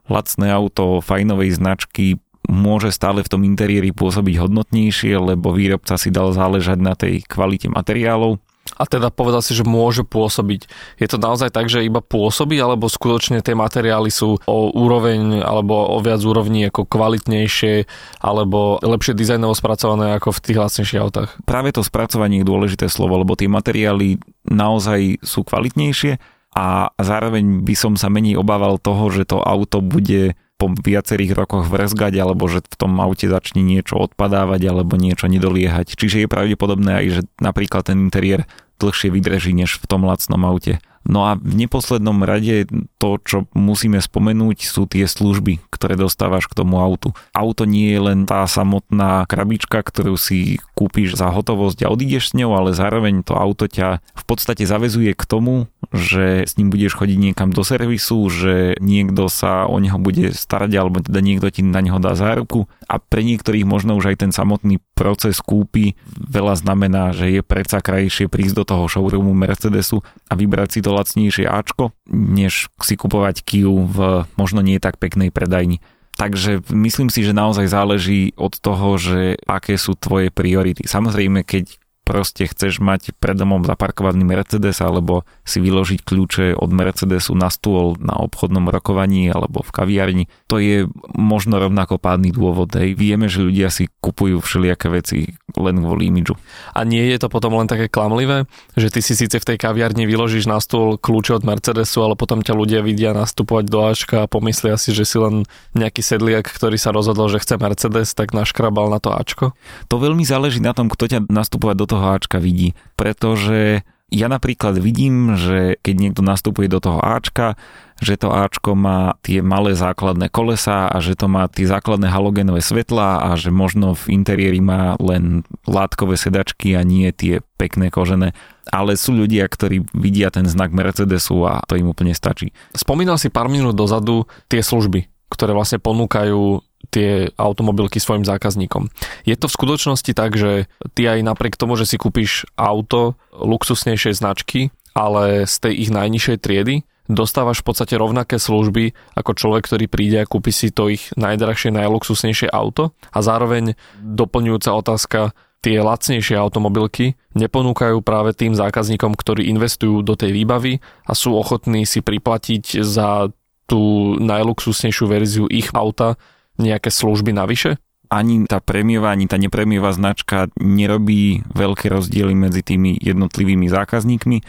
lacné 0.07 0.53
auto 0.53 1.03
fajnovej 1.03 1.57
značky 1.57 2.21
môže 2.47 2.95
stále 2.95 3.19
v 3.25 3.31
tom 3.31 3.43
interiéri 3.43 3.91
pôsobiť 3.91 4.39
hodnotnejšie, 4.39 5.19
lebo 5.19 5.51
výrobca 5.51 5.99
si 5.99 6.07
dal 6.13 6.31
záležať 6.31 6.79
na 6.79 6.95
tej 6.95 7.25
kvalite 7.27 7.67
materiálov 7.67 8.39
a 8.75 8.83
teda 8.83 9.13
povedal 9.13 9.39
si, 9.39 9.55
že 9.55 9.63
môže 9.63 10.03
pôsobiť. 10.03 10.67
Je 10.99 11.07
to 11.07 11.17
naozaj 11.21 11.53
tak, 11.53 11.71
že 11.71 11.85
iba 11.85 12.03
pôsobí, 12.03 12.59
alebo 12.59 12.91
skutočne 12.91 13.39
tie 13.39 13.55
materiály 13.55 14.11
sú 14.11 14.41
o 14.43 14.57
úroveň 14.75 15.39
alebo 15.41 15.95
o 15.95 15.97
viac 16.03 16.19
úrovní 16.21 16.67
ako 16.67 16.83
kvalitnejšie 16.89 17.87
alebo 18.19 18.81
lepšie 18.83 19.15
dizajnovo 19.15 19.55
spracované 19.55 20.17
ako 20.17 20.35
v 20.35 20.43
tých 20.43 20.57
lacnejších 20.59 21.01
autách? 21.01 21.29
Práve 21.47 21.71
to 21.71 21.85
spracovanie 21.85 22.41
je 22.43 22.49
dôležité 22.49 22.91
slovo, 22.91 23.15
lebo 23.21 23.37
tie 23.37 23.47
materiály 23.47 24.19
naozaj 24.47 25.21
sú 25.23 25.47
kvalitnejšie 25.47 26.19
a 26.57 26.89
zároveň 26.97 27.61
by 27.61 27.75
som 27.77 27.93
sa 27.93 28.09
menej 28.09 28.39
obával 28.41 28.81
toho, 28.81 29.13
že 29.13 29.29
to 29.29 29.37
auto 29.37 29.83
bude 29.83 30.33
po 30.57 30.73
viacerých 30.73 31.37
rokoch 31.37 31.69
vrzgať, 31.69 32.13
alebo 32.17 32.49
že 32.49 32.65
v 32.65 32.75
tom 32.75 32.97
aute 32.97 33.29
začne 33.29 33.61
niečo 33.61 34.01
odpadávať, 34.01 34.61
alebo 34.65 34.97
niečo 34.97 35.29
nedoliehať. 35.29 35.93
Čiže 35.93 36.25
je 36.25 36.33
pravdepodobné 36.33 37.05
aj, 37.05 37.05
že 37.13 37.21
napríklad 37.37 37.93
ten 37.93 38.09
interiér 38.09 38.49
dlhšie 38.81 39.13
vydrží 39.13 39.53
než 39.53 39.77
v 39.77 39.85
tom 39.85 40.05
lacnom 40.05 40.41
aute. 40.45 40.81
No 41.07 41.23
a 41.23 41.39
v 41.39 41.53
neposlednom 41.55 42.25
rade 42.25 42.67
to, 42.97 43.21
čo 43.21 43.37
musíme 43.53 44.01
spomenúť, 44.01 44.65
sú 44.65 44.89
tie 44.89 45.05
služby, 45.05 45.61
ktoré 45.69 45.93
dostávaš 45.93 46.49
k 46.49 46.57
tomu 46.57 46.81
autu. 46.81 47.13
Auto 47.31 47.63
nie 47.69 47.93
je 47.93 48.01
len 48.01 48.19
tá 48.25 48.43
samotná 48.49 49.23
krabička, 49.29 49.85
ktorú 49.85 50.17
si 50.17 50.57
kúpiš 50.73 51.17
za 51.17 51.29
hotovosť 51.29 51.85
a 51.85 51.91
odídeš 51.93 52.33
s 52.33 52.37
ňou, 52.37 52.57
ale 52.57 52.73
zároveň 52.73 53.21
to 53.21 53.37
auto 53.37 53.69
ťa 53.69 54.01
v 54.01 54.23
podstate 54.25 54.65
zavezuje 54.65 55.13
k 55.13 55.23
tomu, 55.25 55.69
že 55.93 56.43
s 56.43 56.57
ním 56.59 56.73
budeš 56.73 56.97
chodiť 56.97 57.17
niekam 57.17 57.49
do 57.53 57.61
servisu, 57.61 58.27
že 58.27 58.75
niekto 58.81 59.29
sa 59.31 59.69
o 59.69 59.77
neho 59.77 59.95
bude 60.01 60.33
starať 60.33 60.71
alebo 60.75 60.99
teda 60.99 61.21
niekto 61.21 61.47
ti 61.53 61.61
na 61.63 61.79
neho 61.79 62.01
dá 62.01 62.17
záruku 62.17 62.67
a 62.89 62.97
pre 62.97 63.21
niektorých 63.23 63.63
možno 63.63 63.95
už 63.95 64.13
aj 64.13 64.27
ten 64.27 64.31
samotný 64.33 64.81
proces 64.97 65.39
kúpy 65.39 65.95
veľa 66.11 66.59
znamená, 66.59 67.13
že 67.13 67.29
je 67.29 67.41
predsa 67.45 67.79
krajšie 67.79 68.27
prísť 68.27 68.55
do 68.61 68.63
toho 68.67 68.83
showroomu 68.89 69.31
Mercedesu 69.31 70.01
a 70.27 70.33
vybrať 70.33 70.69
si 70.77 70.79
to 70.83 70.91
lacnejšie 70.91 71.45
Ačko, 71.47 71.95
než 72.09 72.67
si 72.87 72.95
kupovať 72.95 73.43
Kiu 73.43 73.83
v 73.83 74.23
možno 74.39 74.63
nie 74.63 74.79
tak 74.79 74.95
peknej 74.95 75.35
predajni. 75.35 75.83
Takže 76.17 76.65
myslím 76.73 77.13
si, 77.13 77.21
že 77.21 77.35
naozaj 77.35 77.69
záleží 77.69 78.33
od 78.39 78.57
toho, 78.57 78.97
že 78.97 79.37
aké 79.45 79.77
sú 79.77 79.93
tvoje 79.93 80.33
priority. 80.33 80.87
Samozrejme, 80.87 81.45
keď 81.45 81.77
proste 82.07 82.47
chceš 82.47 82.79
mať 82.79 83.11
pred 83.19 83.35
domom 83.35 83.67
zaparkovaný 83.67 84.23
Mercedes 84.23 84.79
alebo 84.79 85.27
si 85.43 85.59
vyložiť 85.59 86.07
kľúče 86.07 86.45
od 86.55 86.71
Mercedesu 86.71 87.35
na 87.35 87.51
stôl 87.51 87.99
na 87.99 88.15
obchodnom 88.15 88.71
rokovaní 88.71 89.27
alebo 89.27 89.59
v 89.59 89.71
kaviarni, 89.75 90.23
to 90.47 90.63
je 90.63 90.87
možno 91.11 91.59
rovnako 91.59 91.99
pádny 91.99 92.31
dôvod. 92.31 92.71
Hej. 92.71 92.95
Vieme, 92.95 93.27
že 93.27 93.43
ľudia 93.43 93.67
si 93.67 93.91
kupujú 93.99 94.39
všelijaké 94.39 94.87
veci 94.87 95.35
len 95.59 95.83
kvôli 95.83 96.07
imidžu. 96.07 96.39
A 96.71 96.87
nie 96.87 97.03
je 97.11 97.19
to 97.19 97.27
potom 97.27 97.59
len 97.59 97.67
také 97.67 97.91
klamlivé, 97.91 98.47
že 98.79 98.87
ty 98.87 99.03
si 99.03 99.11
síce 99.11 99.35
v 99.35 99.47
tej 99.53 99.57
kaviarni 99.59 100.07
vyložíš 100.07 100.47
na 100.47 100.63
stôl 100.63 100.95
kľúče 100.95 101.35
od 101.35 101.43
Mercedesu, 101.43 102.07
ale 102.07 102.15
potom 102.15 102.39
ťa 102.39 102.55
ľudia 102.55 102.79
vidia 102.79 103.11
nastupovať 103.11 103.65
do 103.67 103.79
Ačka 103.83 104.17
a 104.23 104.31
pomyslia 104.31 104.79
si, 104.79 104.95
že 104.95 105.03
si 105.03 105.19
len 105.19 105.43
nejaký 105.75 105.99
sedliak, 105.99 106.47
ktorý 106.47 106.79
sa 106.79 106.95
rozhodol, 106.95 107.27
že 107.27 107.43
chce 107.43 107.59
Mercedes, 107.59 108.15
tak 108.15 108.31
naškrabal 108.31 108.87
na 108.87 109.03
to 109.03 109.11
Ačko? 109.11 109.51
To 109.91 109.99
veľmi 109.99 110.23
záleží 110.23 110.63
na 110.63 110.71
tom, 110.71 110.87
kto 110.87 111.09
ťa 111.09 111.19
nastupovať 111.27 111.75
do 111.75 111.85
toho 111.89 111.96
toho 111.97 112.13
Ačka 112.13 112.37
vidí. 112.37 112.77
Pretože 112.93 113.81
ja 114.07 114.31
napríklad 114.31 114.79
vidím, 114.79 115.35
že 115.35 115.75
keď 115.83 115.95
niekto 115.99 116.21
nastupuje 116.23 116.71
do 116.71 116.79
toho 116.79 117.03
Ačka, 117.03 117.59
že 117.99 118.15
to 118.15 118.31
Ačko 118.31 118.71
má 118.77 119.19
tie 119.19 119.43
malé 119.43 119.75
základné 119.75 120.31
kolesa 120.31 120.87
a 120.87 121.01
že 121.03 121.17
to 121.17 121.27
má 121.27 121.49
tie 121.51 121.67
základné 121.67 122.07
halogénové 122.07 122.63
svetlá 122.63 123.19
a 123.19 123.35
že 123.35 123.51
možno 123.51 123.97
v 123.97 124.15
interiéri 124.15 124.63
má 124.63 124.95
len 125.01 125.43
látkové 125.67 126.15
sedačky 126.15 126.77
a 126.77 126.87
nie 126.87 127.11
tie 127.11 127.43
pekné 127.59 127.91
kožené. 127.91 128.31
Ale 128.71 128.95
sú 128.95 129.11
ľudia, 129.11 129.43
ktorí 129.49 129.83
vidia 129.91 130.31
ten 130.31 130.47
znak 130.47 130.71
Mercedesu 130.71 131.43
a 131.43 131.59
to 131.67 131.75
im 131.75 131.91
úplne 131.91 132.15
stačí. 132.15 132.55
Spomínal 132.71 133.19
si 133.19 133.27
pár 133.27 133.51
minút 133.51 133.75
dozadu 133.75 134.23
tie 134.47 134.63
služby, 134.63 135.09
ktoré 135.27 135.51
vlastne 135.51 135.83
ponúkajú 135.83 136.63
tie 136.89 137.27
automobilky 137.35 137.99
svojim 137.99 138.23
zákazníkom. 138.23 138.87
Je 139.27 139.35
to 139.35 139.51
v 139.51 139.57
skutočnosti 139.59 140.11
tak, 140.15 140.39
že 140.39 140.71
ty 140.95 141.09
aj 141.09 141.25
napriek 141.25 141.59
tomu, 141.59 141.75
že 141.75 141.89
si 141.89 141.99
kúpiš 141.99 142.47
auto 142.55 143.19
luxusnejšej 143.35 144.13
značky, 144.17 144.71
ale 144.95 145.45
z 145.45 145.55
tej 145.67 145.73
ich 145.87 145.91
najnižšej 145.91 146.37
triedy, 146.41 146.87
dostávaš 147.07 147.63
v 147.63 147.67
podstate 147.71 147.95
rovnaké 147.95 148.35
služby 148.39 148.91
ako 149.15 149.31
človek, 149.35 149.63
ktorý 149.67 149.85
príde 149.87 150.17
a 150.23 150.29
kúpi 150.29 150.51
si 150.51 150.71
to 150.71 150.91
ich 150.91 151.11
najdrahšie, 151.15 151.71
najluxusnejšie 151.71 152.51
auto 152.51 152.95
a 153.11 153.19
zároveň 153.23 153.79
doplňujúca 153.99 154.71
otázka, 154.75 155.19
tie 155.63 155.81
lacnejšie 155.81 156.37
automobilky 156.37 157.17
neponúkajú 157.33 158.03
práve 158.05 158.35
tým 158.37 158.53
zákazníkom, 158.53 159.17
ktorí 159.17 159.49
investujú 159.49 160.05
do 160.05 160.13
tej 160.13 160.35
výbavy 160.35 160.79
a 161.07 161.11
sú 161.17 161.33
ochotní 161.33 161.87
si 161.87 162.03
priplatiť 162.03 162.83
za 162.85 163.31
tú 163.67 164.15
najluxusnejšiu 164.21 165.05
verziu 165.11 165.45
ich 165.51 165.67
auta 165.75 166.15
nejaké 166.57 166.89
služby 166.91 167.33
navyše? 167.33 167.81
Ani 168.07 168.47
tá 168.47 168.63
prémiová, 168.63 169.11
ani 169.11 169.27
tá 169.27 169.35
nepremiová 169.35 169.91
značka 169.91 170.47
nerobí 170.57 171.43
veľké 171.51 171.91
rozdiely 171.91 172.33
medzi 172.33 172.63
tými 172.63 172.95
jednotlivými 173.03 173.67
zákazníkmi. 173.67 174.43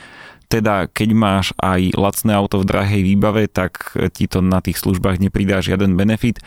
Teda 0.49 0.89
keď 0.89 1.09
máš 1.13 1.47
aj 1.61 1.93
lacné 1.99 2.33
auto 2.33 2.63
v 2.63 2.69
drahej 2.71 3.03
výbave, 3.05 3.51
tak 3.51 3.93
ti 4.15 4.31
to 4.31 4.41
na 4.41 4.63
tých 4.63 4.79
službách 4.81 5.21
nepridá 5.21 5.61
žiaden 5.61 5.99
benefit. 5.99 6.41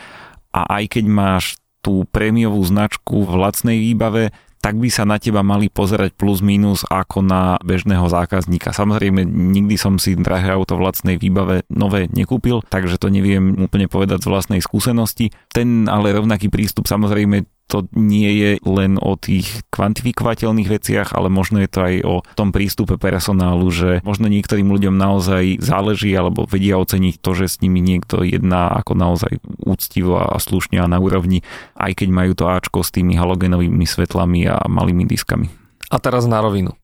A 0.55 0.81
aj 0.81 0.97
keď 0.97 1.05
máš 1.11 1.43
tú 1.83 2.05
prémiovú 2.09 2.61
značku 2.63 3.25
v 3.27 3.33
lacnej 3.37 3.77
výbave, 3.77 4.31
tak 4.61 4.77
by 4.77 4.89
sa 4.93 5.09
na 5.09 5.17
teba 5.17 5.41
mali 5.41 5.73
pozerať 5.73 6.13
plus 6.13 6.45
minus 6.45 6.85
ako 6.85 7.25
na 7.25 7.57
bežného 7.65 8.05
zákazníka. 8.05 8.71
Samozrejme, 8.71 9.25
nikdy 9.25 9.75
som 9.75 9.97
si 9.97 10.13
drahé 10.13 10.53
auto 10.53 10.77
v 10.77 10.85
lacnej 10.85 11.17
výbave 11.17 11.65
nové 11.73 12.05
nekúpil, 12.13 12.61
takže 12.69 13.01
to 13.01 13.09
neviem 13.09 13.57
úplne 13.57 13.89
povedať 13.89 14.21
z 14.21 14.29
vlastnej 14.29 14.61
skúsenosti. 14.61 15.33
Ten 15.49 15.89
ale 15.89 16.13
rovnaký 16.13 16.53
prístup 16.53 16.85
samozrejme 16.85 17.43
to 17.71 17.87
nie 17.95 18.27
je 18.35 18.51
len 18.67 18.99
o 18.99 19.15
tých 19.15 19.63
kvantifikovateľných 19.71 20.67
veciach, 20.67 21.15
ale 21.15 21.31
možno 21.31 21.63
je 21.63 21.69
to 21.71 21.79
aj 21.79 21.95
o 22.03 22.15
tom 22.35 22.51
prístupe 22.51 22.99
personálu, 22.99 23.71
že 23.71 24.03
možno 24.03 24.27
niektorým 24.27 24.67
ľuďom 24.67 24.99
naozaj 24.99 25.63
záleží 25.63 26.11
alebo 26.11 26.43
vedia 26.43 26.75
oceniť 26.75 27.23
to, 27.23 27.31
že 27.31 27.47
s 27.47 27.55
nimi 27.63 27.79
niekto 27.79 28.27
jedná 28.27 28.75
ako 28.83 28.99
naozaj 28.99 29.39
úctivo 29.63 30.19
a 30.19 30.35
slušne 30.35 30.83
a 30.83 30.91
na 30.91 30.99
úrovni, 30.99 31.47
aj 31.79 32.03
keď 32.03 32.09
majú 32.11 32.35
to 32.35 32.51
Ačko 32.51 32.83
s 32.83 32.91
tými 32.91 33.15
halogenovými 33.15 33.87
svetlami 33.87 34.51
a 34.51 34.67
malými 34.67 35.07
diskami. 35.07 35.47
A 35.87 35.95
teraz 36.03 36.27
na 36.27 36.43
rovinu. 36.43 36.75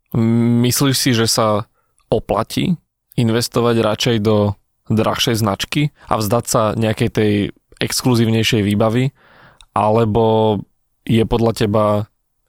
Myslíš 0.64 0.96
si, 0.96 1.12
že 1.12 1.28
sa 1.28 1.68
oplatí 2.08 2.80
investovať 3.20 3.76
radšej 3.84 4.18
do 4.24 4.56
drahšej 4.88 5.36
značky 5.44 5.92
a 6.08 6.16
vzdať 6.16 6.46
sa 6.48 6.72
nejakej 6.80 7.10
tej 7.12 7.34
exkluzívnejšej 7.84 8.62
výbavy, 8.64 9.12
alebo 9.76 10.58
je 11.08 11.24
podľa 11.24 11.54
teba 11.56 11.86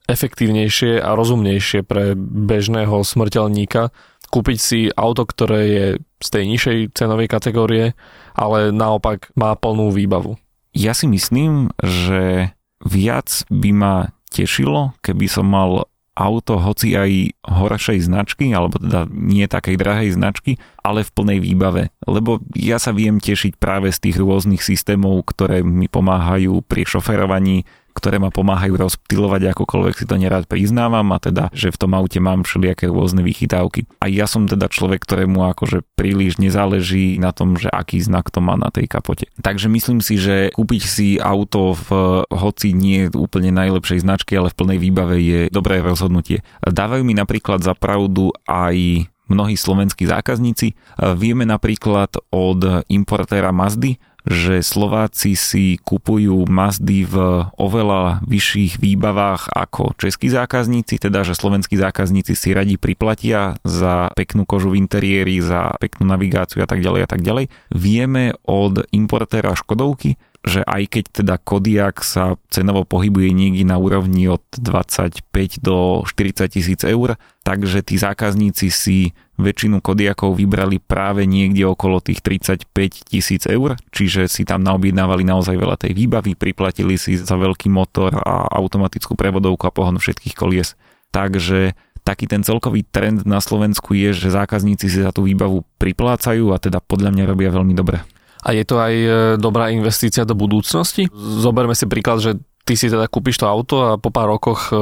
efektívnejšie 0.09 0.99
a 0.99 1.15
rozumnejšie 1.15 1.87
pre 1.87 2.17
bežného 2.19 3.01
smrteľníka 3.05 3.93
kúpiť 4.29 4.59
si 4.61 4.79
auto, 4.93 5.25
ktoré 5.25 5.61
je 5.65 5.85
z 6.21 6.27
tej 6.29 6.43
nižšej 6.45 6.77
cenovej 6.93 7.27
kategórie, 7.27 7.97
ale 8.37 8.69
naopak 8.69 9.33
má 9.33 9.57
plnú 9.57 9.89
výbavu? 9.89 10.37
Ja 10.77 10.93
si 10.93 11.09
myslím, 11.09 11.73
že 11.81 12.53
viac 12.85 13.43
by 13.49 13.69
ma 13.73 13.95
tešilo, 14.29 14.93
keby 15.01 15.25
som 15.25 15.49
mal 15.49 15.89
auto 16.19 16.59
hoci 16.59 16.99
aj 16.99 17.11
horšej 17.47 18.03
značky, 18.03 18.51
alebo 18.51 18.75
teda 18.75 19.07
nie 19.07 19.47
takej 19.47 19.79
drahej 19.79 20.09
značky, 20.19 20.59
ale 20.83 21.07
v 21.07 21.13
plnej 21.15 21.39
výbave. 21.39 21.95
Lebo 22.03 22.43
ja 22.59 22.75
sa 22.75 22.91
viem 22.91 23.23
tešiť 23.23 23.55
práve 23.55 23.87
z 23.95 24.03
tých 24.03 24.19
rôznych 24.19 24.59
systémov, 24.59 25.23
ktoré 25.31 25.63
mi 25.63 25.87
pomáhajú 25.87 26.59
pri 26.67 26.83
šoferovaní, 26.83 27.63
ktoré 27.93 28.21
ma 28.21 28.29
pomáhajú 28.31 28.77
rozptilovať, 28.79 29.51
akokoľvek 29.53 29.95
si 29.95 30.05
to 30.05 30.15
nerád 30.15 30.45
priznávam 30.45 31.09
a 31.13 31.17
teda, 31.19 31.49
že 31.51 31.73
v 31.73 31.79
tom 31.79 31.91
aute 31.97 32.19
mám 32.21 32.47
všelijaké 32.47 32.87
rôzne 32.87 33.25
vychytávky. 33.25 33.89
A 33.99 34.07
ja 34.07 34.29
som 34.29 34.45
teda 34.47 34.71
človek, 34.71 35.03
ktorému 35.03 35.43
akože 35.51 35.83
príliš 35.97 36.39
nezáleží 36.39 37.19
na 37.19 37.35
tom, 37.35 37.59
že 37.59 37.67
aký 37.67 37.99
znak 37.99 38.31
to 38.31 38.39
má 38.39 38.55
na 38.55 38.71
tej 38.71 38.87
kapote. 38.87 39.27
Takže 39.41 39.67
myslím 39.67 39.99
si, 39.99 40.15
že 40.19 40.51
kúpiť 40.55 40.83
si 40.83 41.07
auto 41.19 41.75
v 41.75 41.87
hoci 42.29 42.71
nie 42.71 43.11
úplne 43.11 43.51
najlepšej 43.51 44.05
značky, 44.05 44.37
ale 44.39 44.51
v 44.51 44.57
plnej 44.57 44.79
výbave 44.79 45.15
je 45.19 45.39
dobré 45.51 45.83
rozhodnutie. 45.83 46.41
Dávajú 46.63 47.03
mi 47.03 47.17
napríklad 47.17 47.61
za 47.61 47.75
pravdu 47.75 48.31
aj 48.47 49.07
mnohí 49.29 49.53
slovenskí 49.53 50.09
zákazníci. 50.09 50.73
Vieme 51.15 51.45
napríklad 51.45 52.17
od 52.33 52.81
importéra 52.89 53.53
Mazdy, 53.53 54.01
že 54.27 54.59
Slováci 54.59 55.35
si 55.39 55.79
kupujú 55.79 56.47
Mazdy 56.47 57.07
v 57.07 57.15
oveľa 57.55 58.23
vyšších 58.27 58.79
výbavách 58.81 59.51
ako 59.51 59.95
českí 59.95 60.27
zákazníci, 60.27 60.99
teda 60.99 61.23
že 61.23 61.37
slovenskí 61.37 61.79
zákazníci 61.79 62.33
si 62.35 62.49
radi 62.51 62.75
priplatia 62.75 63.55
za 63.63 64.11
peknú 64.15 64.43
kožu 64.43 64.75
v 64.75 64.79
interiéri, 64.83 65.39
za 65.39 65.75
peknú 65.79 66.07
navigáciu 66.07 66.63
a 66.63 66.67
tak 66.67 66.83
ďalej 66.83 67.01
a 67.05 67.09
tak 67.09 67.21
ďalej. 67.23 67.45
Vieme 67.71 68.35
od 68.43 68.85
importéra 68.91 69.55
Škodovky, 69.55 70.19
že 70.39 70.63
aj 70.63 70.83
keď 70.87 71.03
teda 71.23 71.35
Kodiak 71.35 71.99
sa 71.99 72.39
cenovo 72.47 72.87
pohybuje 72.87 73.35
niekde 73.35 73.67
na 73.67 73.75
úrovni 73.75 74.31
od 74.31 74.43
25 74.55 75.19
do 75.59 76.07
40 76.07 76.47
tisíc 76.47 76.81
eur, 76.87 77.19
takže 77.43 77.83
tí 77.83 77.99
zákazníci 77.99 78.71
si 78.71 79.11
väčšinu 79.35 79.83
Kodiakov 79.83 80.39
vybrali 80.39 80.79
práve 80.79 81.27
niekde 81.27 81.67
okolo 81.67 81.99
tých 81.99 82.23
35 82.23 82.71
tisíc 83.07 83.43
eur, 83.47 83.75
čiže 83.91 84.31
si 84.31 84.47
tam 84.47 84.63
naobjednávali 84.63 85.27
naozaj 85.27 85.55
veľa 85.55 85.75
tej 85.79 85.91
výbavy, 85.95 86.35
priplatili 86.39 86.95
si 86.95 87.19
za 87.19 87.35
veľký 87.35 87.67
motor 87.71 88.15
a 88.19 88.47
automatickú 88.59 89.15
prevodovku 89.19 89.67
a 89.67 89.75
pohon 89.75 89.99
všetkých 89.99 90.35
kolies. 90.35 90.75
Takže 91.11 91.75
taký 92.03 92.31
ten 92.31 92.47
celkový 92.47 92.87
trend 92.87 93.27
na 93.27 93.43
Slovensku 93.43 93.95
je, 93.95 94.15
že 94.15 94.31
zákazníci 94.31 94.87
si 94.87 94.99
za 95.03 95.11
tú 95.11 95.27
výbavu 95.27 95.67
priplácajú 95.79 96.55
a 96.55 96.57
teda 96.57 96.79
podľa 96.83 97.11
mňa 97.15 97.23
robia 97.27 97.49
veľmi 97.51 97.75
dobre. 97.75 98.03
A 98.39 98.55
je 98.55 98.63
to 98.63 98.79
aj 98.79 98.93
e, 98.95 99.09
dobrá 99.35 99.71
investícia 99.71 100.23
do 100.23 100.35
budúcnosti? 100.35 101.11
Zoberme 101.15 101.75
si 101.75 101.83
príklad, 101.85 102.23
že 102.23 102.31
ty 102.63 102.79
si 102.79 102.87
teda 102.87 103.09
kúpiš 103.09 103.41
to 103.41 103.49
auto 103.49 103.75
a 103.83 103.89
po 103.99 104.13
pár 104.13 104.31
rokoch 104.31 104.69
e, 104.69 104.75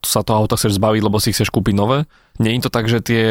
sa 0.00 0.22
to 0.22 0.32
auto 0.32 0.56
chceš 0.56 0.80
zbaviť, 0.80 1.02
lebo 1.04 1.18
si 1.20 1.34
chceš 1.34 1.52
kúpiť 1.52 1.74
nové. 1.76 2.08
Je 2.40 2.56
to 2.62 2.72
tak, 2.72 2.88
že 2.88 3.04
tie 3.04 3.24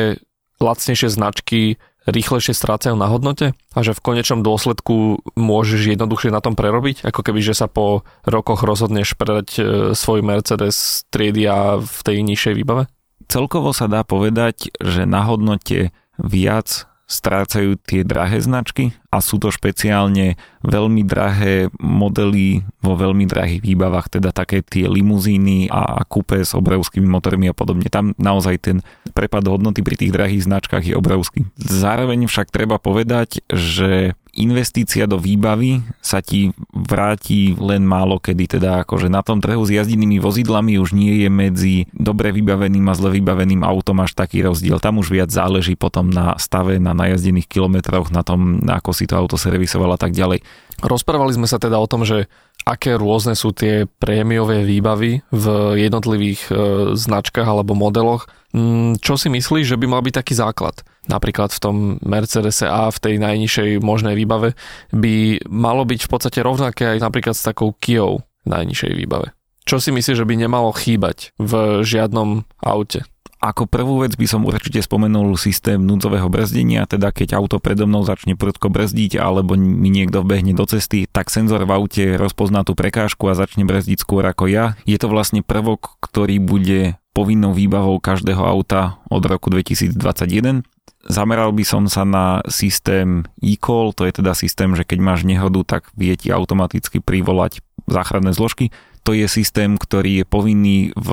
lacnejšie 0.62 1.10
značky 1.12 1.82
rýchlejšie 2.06 2.54
strácajú 2.54 2.94
na 2.94 3.10
hodnote 3.10 3.58
a 3.74 3.80
že 3.82 3.98
v 3.98 4.04
konečnom 4.06 4.46
dôsledku 4.46 5.26
môžeš 5.34 5.98
jednoduchšie 5.98 6.30
na 6.30 6.40
tom 6.40 6.54
prerobiť, 6.54 7.02
ako 7.02 7.22
keby, 7.26 7.42
že 7.42 7.58
sa 7.58 7.66
po 7.66 8.06
rokoch 8.30 8.62
rozhodneš 8.62 9.18
predať 9.18 9.48
e, 9.58 9.62
svoj 9.98 10.22
Mercedes 10.22 11.10
triedy 11.10 11.50
a 11.50 11.82
v 11.82 12.00
tej 12.06 12.22
nižšej 12.22 12.54
výbave? 12.54 12.86
Celkovo 13.26 13.74
sa 13.74 13.90
dá 13.90 14.06
povedať, 14.06 14.70
že 14.78 15.10
na 15.10 15.26
hodnote 15.26 15.90
viac 16.22 16.86
strácajú 17.06 17.78
tie 17.86 18.02
drahé 18.02 18.42
značky 18.42 18.98
a 19.14 19.22
sú 19.22 19.38
to 19.38 19.54
špeciálne 19.54 20.36
veľmi 20.66 21.06
drahé 21.06 21.70
modely 21.78 22.66
vo 22.82 22.98
veľmi 22.98 23.30
drahých 23.30 23.62
výbavách, 23.62 24.18
teda 24.18 24.34
také 24.34 24.66
tie 24.66 24.90
limuzíny 24.90 25.70
a 25.70 26.02
kúpe 26.10 26.42
s 26.42 26.58
obrovskými 26.58 27.06
motormi 27.06 27.46
a 27.48 27.54
podobne. 27.54 27.86
Tam 27.94 28.18
naozaj 28.18 28.56
ten 28.58 28.78
prepad 29.14 29.46
hodnoty 29.46 29.86
pri 29.86 29.96
tých 29.96 30.12
drahých 30.12 30.50
značkách 30.50 30.84
je 30.84 30.98
obrovský. 30.98 31.46
Zároveň 31.62 32.26
však 32.26 32.50
treba 32.50 32.82
povedať, 32.82 33.46
že 33.54 34.18
investícia 34.36 35.08
do 35.08 35.16
výbavy 35.16 35.80
sa 36.04 36.20
ti 36.20 36.52
vráti 36.76 37.56
len 37.56 37.88
málo 37.88 38.20
kedy, 38.20 38.60
teda 38.60 38.84
akože 38.84 39.08
na 39.08 39.24
tom 39.24 39.40
trhu 39.40 39.64
s 39.64 39.72
jazdenými 39.72 40.20
vozidlami 40.20 40.76
už 40.80 40.92
nie 40.92 41.24
je 41.24 41.30
medzi 41.32 41.76
dobre 41.96 42.36
vybaveným 42.36 42.84
a 42.92 42.94
zle 42.94 43.16
vybaveným 43.16 43.64
autom 43.64 44.04
až 44.04 44.14
taký 44.14 44.44
rozdiel. 44.44 44.84
Tam 44.84 45.00
už 45.00 45.12
viac 45.12 45.32
záleží 45.32 45.80
potom 45.80 46.12
na 46.12 46.36
stave, 46.36 46.78
na 46.78 46.92
najazdených 46.92 47.48
kilometroch, 47.48 48.12
na 48.12 48.22
tom, 48.22 48.60
ako 48.68 48.92
si 48.92 49.08
to 49.08 49.16
auto 49.16 49.40
servisoval 49.40 49.96
a 49.96 50.00
tak 50.00 50.12
ďalej. 50.12 50.44
Rozprávali 50.84 51.32
sme 51.32 51.48
sa 51.48 51.56
teda 51.56 51.80
o 51.80 51.88
tom, 51.88 52.04
že 52.04 52.28
aké 52.66 52.98
rôzne 52.98 53.38
sú 53.38 53.54
tie 53.54 53.86
prémiové 53.86 54.66
výbavy 54.66 55.22
v 55.30 55.46
jednotlivých 55.78 56.42
e, 56.50 56.54
značkách 56.98 57.46
alebo 57.46 57.78
modeloch. 57.78 58.26
Mm, 58.58 58.98
čo 58.98 59.16
si 59.16 59.30
myslíš, 59.30 59.78
že 59.78 59.80
by 59.80 59.86
mal 59.86 60.02
byť 60.02 60.14
taký 60.18 60.34
základ? 60.34 60.82
Napríklad 61.06 61.54
v 61.54 61.62
tom 61.62 61.76
Mercedes 62.02 62.66
A 62.66 62.90
v 62.90 62.98
tej 62.98 63.16
najnižšej 63.22 63.86
možnej 63.86 64.18
výbave 64.18 64.58
by 64.90 65.46
malo 65.46 65.86
byť 65.86 66.02
v 66.02 66.10
podstate 66.10 66.40
rovnaké 66.42 66.98
aj 66.98 67.06
napríklad 67.06 67.38
s 67.38 67.46
takou 67.46 67.78
Kia 67.78 68.18
najnižšej 68.50 68.94
výbave. 68.98 69.30
Čo 69.66 69.82
si 69.82 69.90
myslíš, 69.94 70.22
že 70.22 70.30
by 70.30 70.36
nemalo 70.38 70.74
chýbať 70.74 71.34
v 71.42 71.82
žiadnom 71.86 72.46
aute? 72.62 73.06
Ako 73.46 73.70
prvú 73.70 74.02
vec 74.02 74.18
by 74.18 74.26
som 74.26 74.42
určite 74.42 74.82
spomenul 74.82 75.38
systém 75.38 75.78
núdzového 75.78 76.26
brzdenia, 76.34 76.90
teda 76.90 77.14
keď 77.14 77.38
auto 77.38 77.62
predo 77.62 77.86
mnou 77.86 78.02
začne 78.02 78.34
prudko 78.34 78.74
brzdiť 78.74 79.22
alebo 79.22 79.54
mi 79.54 79.94
niekto 79.94 80.26
vbehne 80.26 80.58
do 80.58 80.66
cesty, 80.66 81.06
tak 81.06 81.30
senzor 81.30 81.62
v 81.62 81.70
aute 81.70 82.18
rozpozná 82.18 82.66
tú 82.66 82.74
prekážku 82.74 83.30
a 83.30 83.38
začne 83.38 83.62
brzdiť 83.70 84.02
skôr 84.02 84.26
ako 84.26 84.50
ja. 84.50 84.74
Je 84.90 84.98
to 84.98 85.14
vlastne 85.14 85.46
prvok, 85.46 86.02
ktorý 86.02 86.42
bude 86.42 86.98
povinnou 87.14 87.54
výbavou 87.54 88.02
každého 88.02 88.42
auta 88.42 88.98
od 89.14 89.22
roku 89.22 89.54
2021. 89.54 90.66
Zameral 91.06 91.54
by 91.54 91.62
som 91.62 91.86
sa 91.86 92.02
na 92.02 92.42
systém 92.50 93.30
e-call, 93.46 93.94
to 93.94 94.10
je 94.10 94.26
teda 94.26 94.34
systém, 94.34 94.74
že 94.74 94.82
keď 94.82 95.06
máš 95.06 95.22
nehodu, 95.22 95.78
tak 95.78 95.94
vie 95.94 96.18
ti 96.18 96.34
automaticky 96.34 96.98
privolať 96.98 97.62
záchranné 97.86 98.34
zložky. 98.34 98.74
To 99.06 99.14
je 99.14 99.30
systém, 99.30 99.78
ktorý 99.78 100.22
je 100.22 100.26
povinný 100.26 100.98
v 100.98 101.10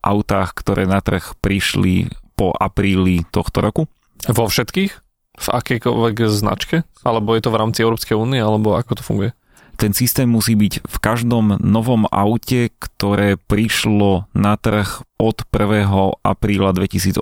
autách, 0.00 0.56
ktoré 0.56 0.88
na 0.88 1.00
trh 1.04 1.36
prišli 1.40 2.12
po 2.36 2.52
apríli 2.56 3.24
tohto 3.28 3.60
roku. 3.60 3.82
Vo 4.28 4.48
všetkých? 4.48 4.92
V 5.40 5.46
akejkoľvek 5.48 6.16
značke? 6.28 6.84
Alebo 7.04 7.32
je 7.32 7.42
to 7.44 7.52
v 7.52 7.60
rámci 7.60 7.80
Európskej 7.80 8.16
únie? 8.16 8.40
Alebo 8.40 8.76
ako 8.76 9.00
to 9.00 9.04
funguje? 9.04 9.30
Ten 9.80 9.96
systém 9.96 10.28
musí 10.28 10.52
byť 10.60 10.84
v 10.84 10.96
každom 11.00 11.56
novom 11.56 12.04
aute, 12.12 12.68
ktoré 12.76 13.40
prišlo 13.40 14.28
na 14.36 14.60
trh 14.60 15.00
od 15.16 15.40
1. 15.48 15.88
apríla 16.20 16.76
2018 16.76 17.16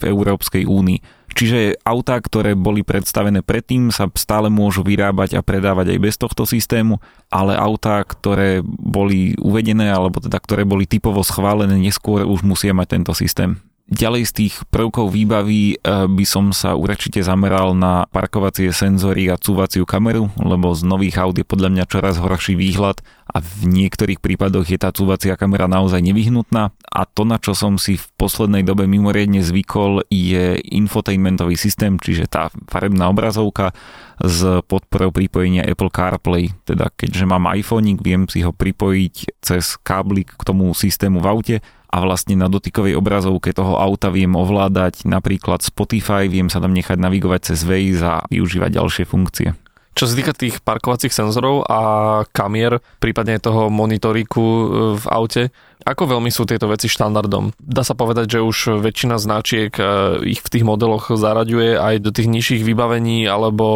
v 0.00 0.02
Európskej 0.08 0.64
únii. 0.64 1.19
Čiže 1.30 1.78
autá, 1.86 2.18
ktoré 2.18 2.58
boli 2.58 2.82
predstavené 2.82 3.40
predtým, 3.40 3.94
sa 3.94 4.10
stále 4.18 4.50
môžu 4.50 4.82
vyrábať 4.82 5.38
a 5.38 5.46
predávať 5.46 5.94
aj 5.94 5.98
bez 6.02 6.14
tohto 6.18 6.42
systému, 6.44 6.98
ale 7.30 7.54
autá, 7.54 8.02
ktoré 8.02 8.60
boli 8.66 9.38
uvedené 9.38 9.88
alebo 9.88 10.18
teda 10.18 10.36
ktoré 10.42 10.66
boli 10.66 10.90
typovo 10.90 11.22
schválené 11.22 11.78
neskôr, 11.78 12.26
už 12.26 12.42
musia 12.42 12.74
mať 12.74 12.98
tento 12.98 13.12
systém. 13.14 13.62
Ďalej 13.90 14.22
z 14.30 14.32
tých 14.38 14.54
prvkov 14.70 15.10
výbavy 15.10 15.74
eh, 15.74 16.06
by 16.06 16.22
som 16.22 16.54
sa 16.54 16.78
určite 16.78 17.26
zameral 17.26 17.74
na 17.74 18.06
parkovacie 18.06 18.70
senzory 18.70 19.26
a 19.26 19.34
cúvaciu 19.34 19.82
kameru, 19.82 20.30
lebo 20.38 20.70
z 20.78 20.86
nových 20.86 21.18
aut 21.18 21.34
je 21.34 21.42
podľa 21.42 21.74
mňa 21.74 21.84
čoraz 21.90 22.14
horší 22.22 22.54
výhľad 22.54 23.02
a 23.34 23.42
v 23.42 23.66
niektorých 23.66 24.22
prípadoch 24.22 24.70
je 24.70 24.78
tá 24.78 24.94
cúvacia 24.94 25.34
kamera 25.34 25.66
naozaj 25.66 26.02
nevyhnutná. 26.06 26.70
A 26.70 27.02
to, 27.02 27.26
na 27.26 27.42
čo 27.42 27.54
som 27.54 27.82
si 27.82 27.98
v 27.98 28.06
poslednej 28.14 28.62
dobe 28.62 28.86
mimoriadne 28.86 29.42
zvykol, 29.42 30.06
je 30.06 30.58
infotainmentový 30.70 31.58
systém, 31.58 31.98
čiže 31.98 32.30
tá 32.30 32.50
farebná 32.70 33.10
obrazovka 33.10 33.74
s 34.22 34.62
podporou 34.70 35.10
pripojenia 35.10 35.66
Apple 35.66 35.90
CarPlay. 35.90 36.54
Teda 36.62 36.90
keďže 36.94 37.26
mám 37.26 37.50
iPhone, 37.54 37.98
viem 37.98 38.26
si 38.30 38.42
ho 38.46 38.54
pripojiť 38.54 39.42
cez 39.42 39.78
káblik 39.82 40.34
k 40.34 40.42
tomu 40.46 40.70
systému 40.74 41.22
v 41.22 41.26
aute 41.30 41.56
a 41.90 41.96
vlastne 42.06 42.38
na 42.38 42.46
dotykovej 42.46 42.94
obrazovke 42.94 43.50
toho 43.50 43.74
auta 43.74 44.14
viem 44.14 44.30
ovládať 44.38 45.02
napríklad 45.10 45.66
Spotify, 45.66 46.30
viem 46.30 46.46
sa 46.46 46.62
tam 46.62 46.70
nechať 46.70 46.96
navigovať 46.96 47.52
cez 47.52 47.66
Waze 47.66 48.06
a 48.06 48.22
využívať 48.30 48.78
ďalšie 48.78 49.04
funkcie. 49.10 49.58
Čo 49.90 50.06
sa 50.06 50.14
týka 50.14 50.32
tých 50.32 50.62
parkovacích 50.62 51.10
senzorov 51.10 51.66
a 51.66 51.80
kamier, 52.30 52.78
prípadne 53.02 53.42
toho 53.42 53.68
monitoriku 53.74 54.40
e, 54.40 54.64
v 54.96 55.04
aute, 55.10 55.42
ako 55.82 56.16
veľmi 56.16 56.30
sú 56.30 56.46
tieto 56.46 56.70
veci 56.70 56.86
štandardom? 56.86 57.50
Dá 57.58 57.82
sa 57.82 57.98
povedať, 57.98 58.38
že 58.38 58.40
už 58.40 58.80
väčšina 58.80 59.18
značiek 59.18 59.74
e, 59.74 59.82
ich 60.30 60.46
v 60.46 60.50
tých 60.56 60.64
modeloch 60.64 61.10
zaraďuje 61.10 61.74
aj 61.74 61.94
do 62.06 62.14
tých 62.14 62.30
nižších 62.30 62.62
vybavení, 62.62 63.26
alebo 63.26 63.66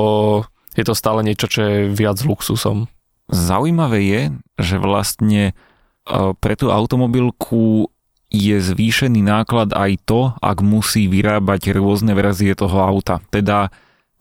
je 0.78 0.84
to 0.86 0.94
stále 0.94 1.18
niečo, 1.26 1.50
čo 1.50 1.60
je 1.66 1.76
viac 1.90 2.22
luxusom? 2.22 2.86
Zaujímavé 3.26 4.00
je, 4.06 4.22
že 4.62 4.76
vlastne 4.78 5.50
e, 5.50 5.52
pre 6.38 6.54
tú 6.54 6.70
automobilku 6.70 7.90
je 8.34 8.58
zvýšený 8.58 9.22
náklad 9.22 9.70
aj 9.70 10.02
to, 10.02 10.34
ak 10.42 10.58
musí 10.58 11.06
vyrábať 11.06 11.70
rôzne 11.78 12.10
verzie 12.18 12.50
toho 12.58 12.82
auta. 12.82 13.22
Teda 13.30 13.70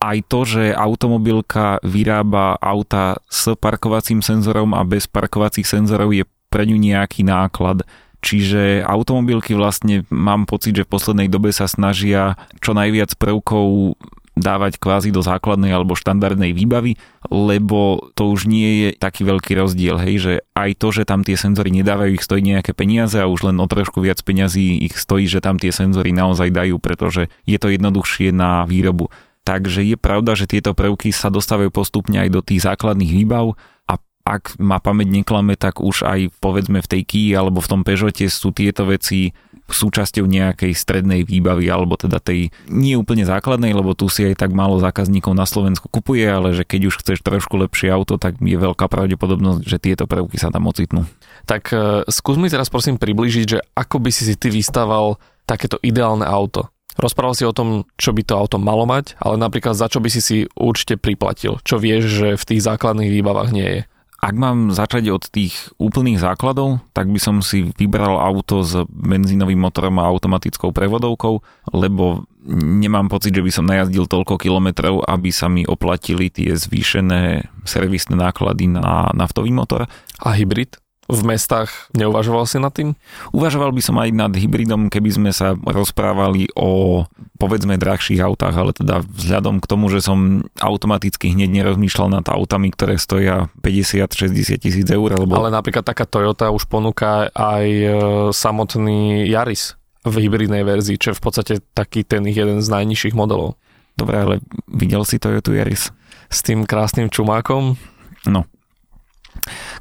aj 0.04 0.18
to, 0.30 0.40
že 0.46 0.64
automobilka 0.76 1.82
vyrába 1.82 2.60
auta 2.62 3.18
s 3.32 3.50
parkovacím 3.58 4.22
senzorom 4.22 4.78
a 4.78 4.86
bez 4.86 5.10
parkovacích 5.10 5.66
senzorov 5.66 6.14
je 6.14 6.28
pre 6.52 6.70
ňu 6.70 6.78
nejaký 6.78 7.26
náklad. 7.26 7.82
Čiže 8.24 8.86
automobilky 8.88 9.52
vlastne 9.58 10.08
mám 10.08 10.48
pocit, 10.48 10.78
že 10.78 10.88
v 10.88 10.94
poslednej 10.96 11.28
dobe 11.28 11.52
sa 11.52 11.68
snažia 11.68 12.40
čo 12.64 12.72
najviac 12.72 13.20
prvkov 13.20 14.00
dávať 14.34 14.82
kvázi 14.82 15.14
do 15.14 15.22
základnej 15.22 15.70
alebo 15.70 15.94
štandardnej 15.94 16.58
výbavy, 16.58 16.98
lebo 17.30 18.10
to 18.18 18.34
už 18.34 18.50
nie 18.50 18.70
je 18.86 18.88
taký 18.98 19.22
veľký 19.26 19.54
rozdiel, 19.54 20.02
hej, 20.02 20.16
že 20.18 20.34
aj 20.58 20.70
to, 20.82 20.88
že 20.90 21.04
tam 21.06 21.22
tie 21.22 21.38
senzory 21.38 21.70
nedávajú, 21.70 22.18
ich 22.18 22.26
stojí 22.26 22.42
nejaké 22.42 22.74
peniaze 22.74 23.22
a 23.22 23.30
už 23.30 23.54
len 23.54 23.58
o 23.62 23.68
trošku 23.70 24.02
viac 24.02 24.18
peňazí 24.26 24.82
ich 24.90 24.98
stojí, 24.98 25.30
že 25.30 25.40
tam 25.42 25.62
tie 25.62 25.70
senzory 25.70 26.10
naozaj 26.12 26.50
dajú, 26.50 26.82
pretože 26.82 27.30
je 27.46 27.58
to 27.62 27.70
jednoduchšie 27.70 28.34
na 28.34 28.66
výrobu. 28.66 29.14
Takže 29.44 29.84
je 29.84 30.00
pravda, 30.00 30.40
že 30.40 30.50
tieto 30.50 30.72
prvky 30.72 31.12
sa 31.12 31.28
dostávajú 31.28 31.70
postupne 31.70 32.24
aj 32.24 32.30
do 32.32 32.42
tých 32.42 32.64
základných 32.64 33.12
výbav 33.12 33.60
a 33.92 34.00
ak 34.24 34.56
ma 34.56 34.80
pamäť 34.80 35.12
neklame, 35.12 35.60
tak 35.60 35.84
už 35.84 36.08
aj 36.08 36.32
povedzme 36.40 36.80
v 36.80 36.90
tej 36.90 37.02
Kia 37.04 37.44
alebo 37.44 37.60
v 37.60 37.70
tom 37.70 37.82
Peugeote 37.84 38.32
sú 38.32 38.56
tieto 38.56 38.88
veci 38.88 39.36
súčasťou 39.72 40.28
nejakej 40.28 40.76
strednej 40.76 41.24
výbavy, 41.24 41.72
alebo 41.72 41.96
teda 41.96 42.20
tej 42.20 42.52
nie 42.68 43.00
úplne 43.00 43.24
základnej, 43.24 43.72
lebo 43.72 43.96
tu 43.96 44.12
si 44.12 44.28
aj 44.28 44.44
tak 44.44 44.52
málo 44.52 44.82
zákazníkov 44.84 45.32
na 45.34 45.48
Slovensku 45.48 45.88
kupuje, 45.88 46.28
ale 46.28 46.52
že 46.52 46.68
keď 46.68 46.92
už 46.92 47.00
chceš 47.00 47.20
trošku 47.24 47.56
lepšie 47.56 47.90
auto, 47.90 48.20
tak 48.20 48.40
je 48.44 48.58
veľká 48.60 48.86
pravdepodobnosť, 48.92 49.62
že 49.64 49.78
tieto 49.80 50.04
prvky 50.04 50.36
sa 50.36 50.52
tam 50.52 50.68
ocitnú. 50.68 51.08
Tak 51.48 51.64
uh, 51.72 52.04
skús 52.12 52.36
mi 52.36 52.52
teraz 52.52 52.68
prosím 52.68 53.00
približiť, 53.00 53.46
že 53.48 53.60
ako 53.74 54.04
by 54.04 54.12
si 54.12 54.24
si 54.28 54.36
ty 54.36 54.52
vystával 54.52 55.18
takéto 55.48 55.80
ideálne 55.84 56.24
auto. 56.24 56.72
Rozprával 56.94 57.34
si 57.34 57.44
o 57.44 57.56
tom, 57.56 57.90
čo 57.98 58.14
by 58.14 58.22
to 58.22 58.38
auto 58.38 58.62
malo 58.62 58.86
mať, 58.86 59.18
ale 59.18 59.42
napríklad 59.42 59.74
za 59.74 59.90
čo 59.90 59.98
by 59.98 60.10
si 60.14 60.22
si 60.22 60.38
určite 60.54 61.02
priplatil, 61.02 61.58
čo 61.66 61.82
vieš, 61.82 62.04
že 62.22 62.28
v 62.38 62.48
tých 62.54 62.62
základných 62.62 63.10
výbavách 63.10 63.50
nie 63.50 63.66
je. 63.66 63.82
Ak 64.24 64.36
mám 64.40 64.72
začať 64.72 65.12
od 65.12 65.28
tých 65.28 65.76
úplných 65.76 66.16
základov, 66.16 66.80
tak 66.96 67.12
by 67.12 67.20
som 67.20 67.44
si 67.44 67.76
vybral 67.76 68.16
auto 68.16 68.64
s 68.64 68.72
benzínovým 68.88 69.60
motorom 69.60 70.00
a 70.00 70.08
automatickou 70.08 70.72
prevodovkou, 70.72 71.44
lebo 71.76 72.24
nemám 72.56 73.12
pocit, 73.12 73.36
že 73.36 73.44
by 73.44 73.52
som 73.52 73.68
najazdil 73.68 74.08
toľko 74.08 74.40
kilometrov, 74.40 75.04
aby 75.04 75.28
sa 75.28 75.52
mi 75.52 75.68
oplatili 75.68 76.32
tie 76.32 76.56
zvýšené 76.56 77.52
servisné 77.68 78.16
náklady 78.16 78.72
na 78.72 79.12
naftový 79.12 79.52
motor. 79.52 79.92
A 80.24 80.30
hybrid? 80.36 80.83
V 81.12 81.22
mestách. 81.28 81.92
Neuvažoval 81.92 82.48
si 82.48 82.58
nad 82.64 82.72
tým? 82.72 82.96
Uvažoval 83.36 83.76
by 83.76 83.82
som 83.84 84.00
aj 84.00 84.10
nad 84.16 84.32
hybridom, 84.32 84.88
keby 84.88 85.10
sme 85.12 85.32
sa 85.36 85.52
rozprávali 85.56 86.48
o 86.56 87.04
povedzme 87.36 87.76
drahších 87.76 88.24
autách, 88.24 88.56
ale 88.56 88.72
teda 88.72 89.04
vzhľadom 89.04 89.60
k 89.60 89.68
tomu, 89.68 89.92
že 89.92 90.00
som 90.00 90.48
automaticky 90.64 91.36
hneď 91.36 91.52
nerozmýšľal 91.52 92.24
nad 92.24 92.26
autami, 92.32 92.72
ktoré 92.72 92.96
stoja 92.96 93.52
50-60 93.60 94.64
tisíc 94.64 94.88
eur. 94.88 95.12
Lebo... 95.12 95.36
Ale 95.36 95.52
napríklad 95.52 95.84
taká 95.84 96.08
Toyota 96.08 96.56
už 96.56 96.72
ponúka 96.72 97.28
aj 97.36 97.66
e, 97.68 97.90
samotný 98.32 99.28
Yaris 99.28 99.76
v 100.08 100.16
hybridnej 100.24 100.64
verzii, 100.64 100.96
čo 100.96 101.12
je 101.12 101.20
v 101.20 101.24
podstate 101.24 101.54
taký 101.76 102.08
ten 102.08 102.24
jeden 102.28 102.64
z 102.64 102.68
najnižších 102.72 103.16
modelov. 103.16 103.60
Dobre, 104.00 104.16
ale 104.16 104.36
videl 104.72 105.04
si 105.04 105.20
Toyota 105.20 105.52
Yaris? 105.52 105.92
S 106.32 106.40
tým 106.42 106.64
krásnym 106.64 107.12
čumákom? 107.12 107.76
No. 108.24 108.48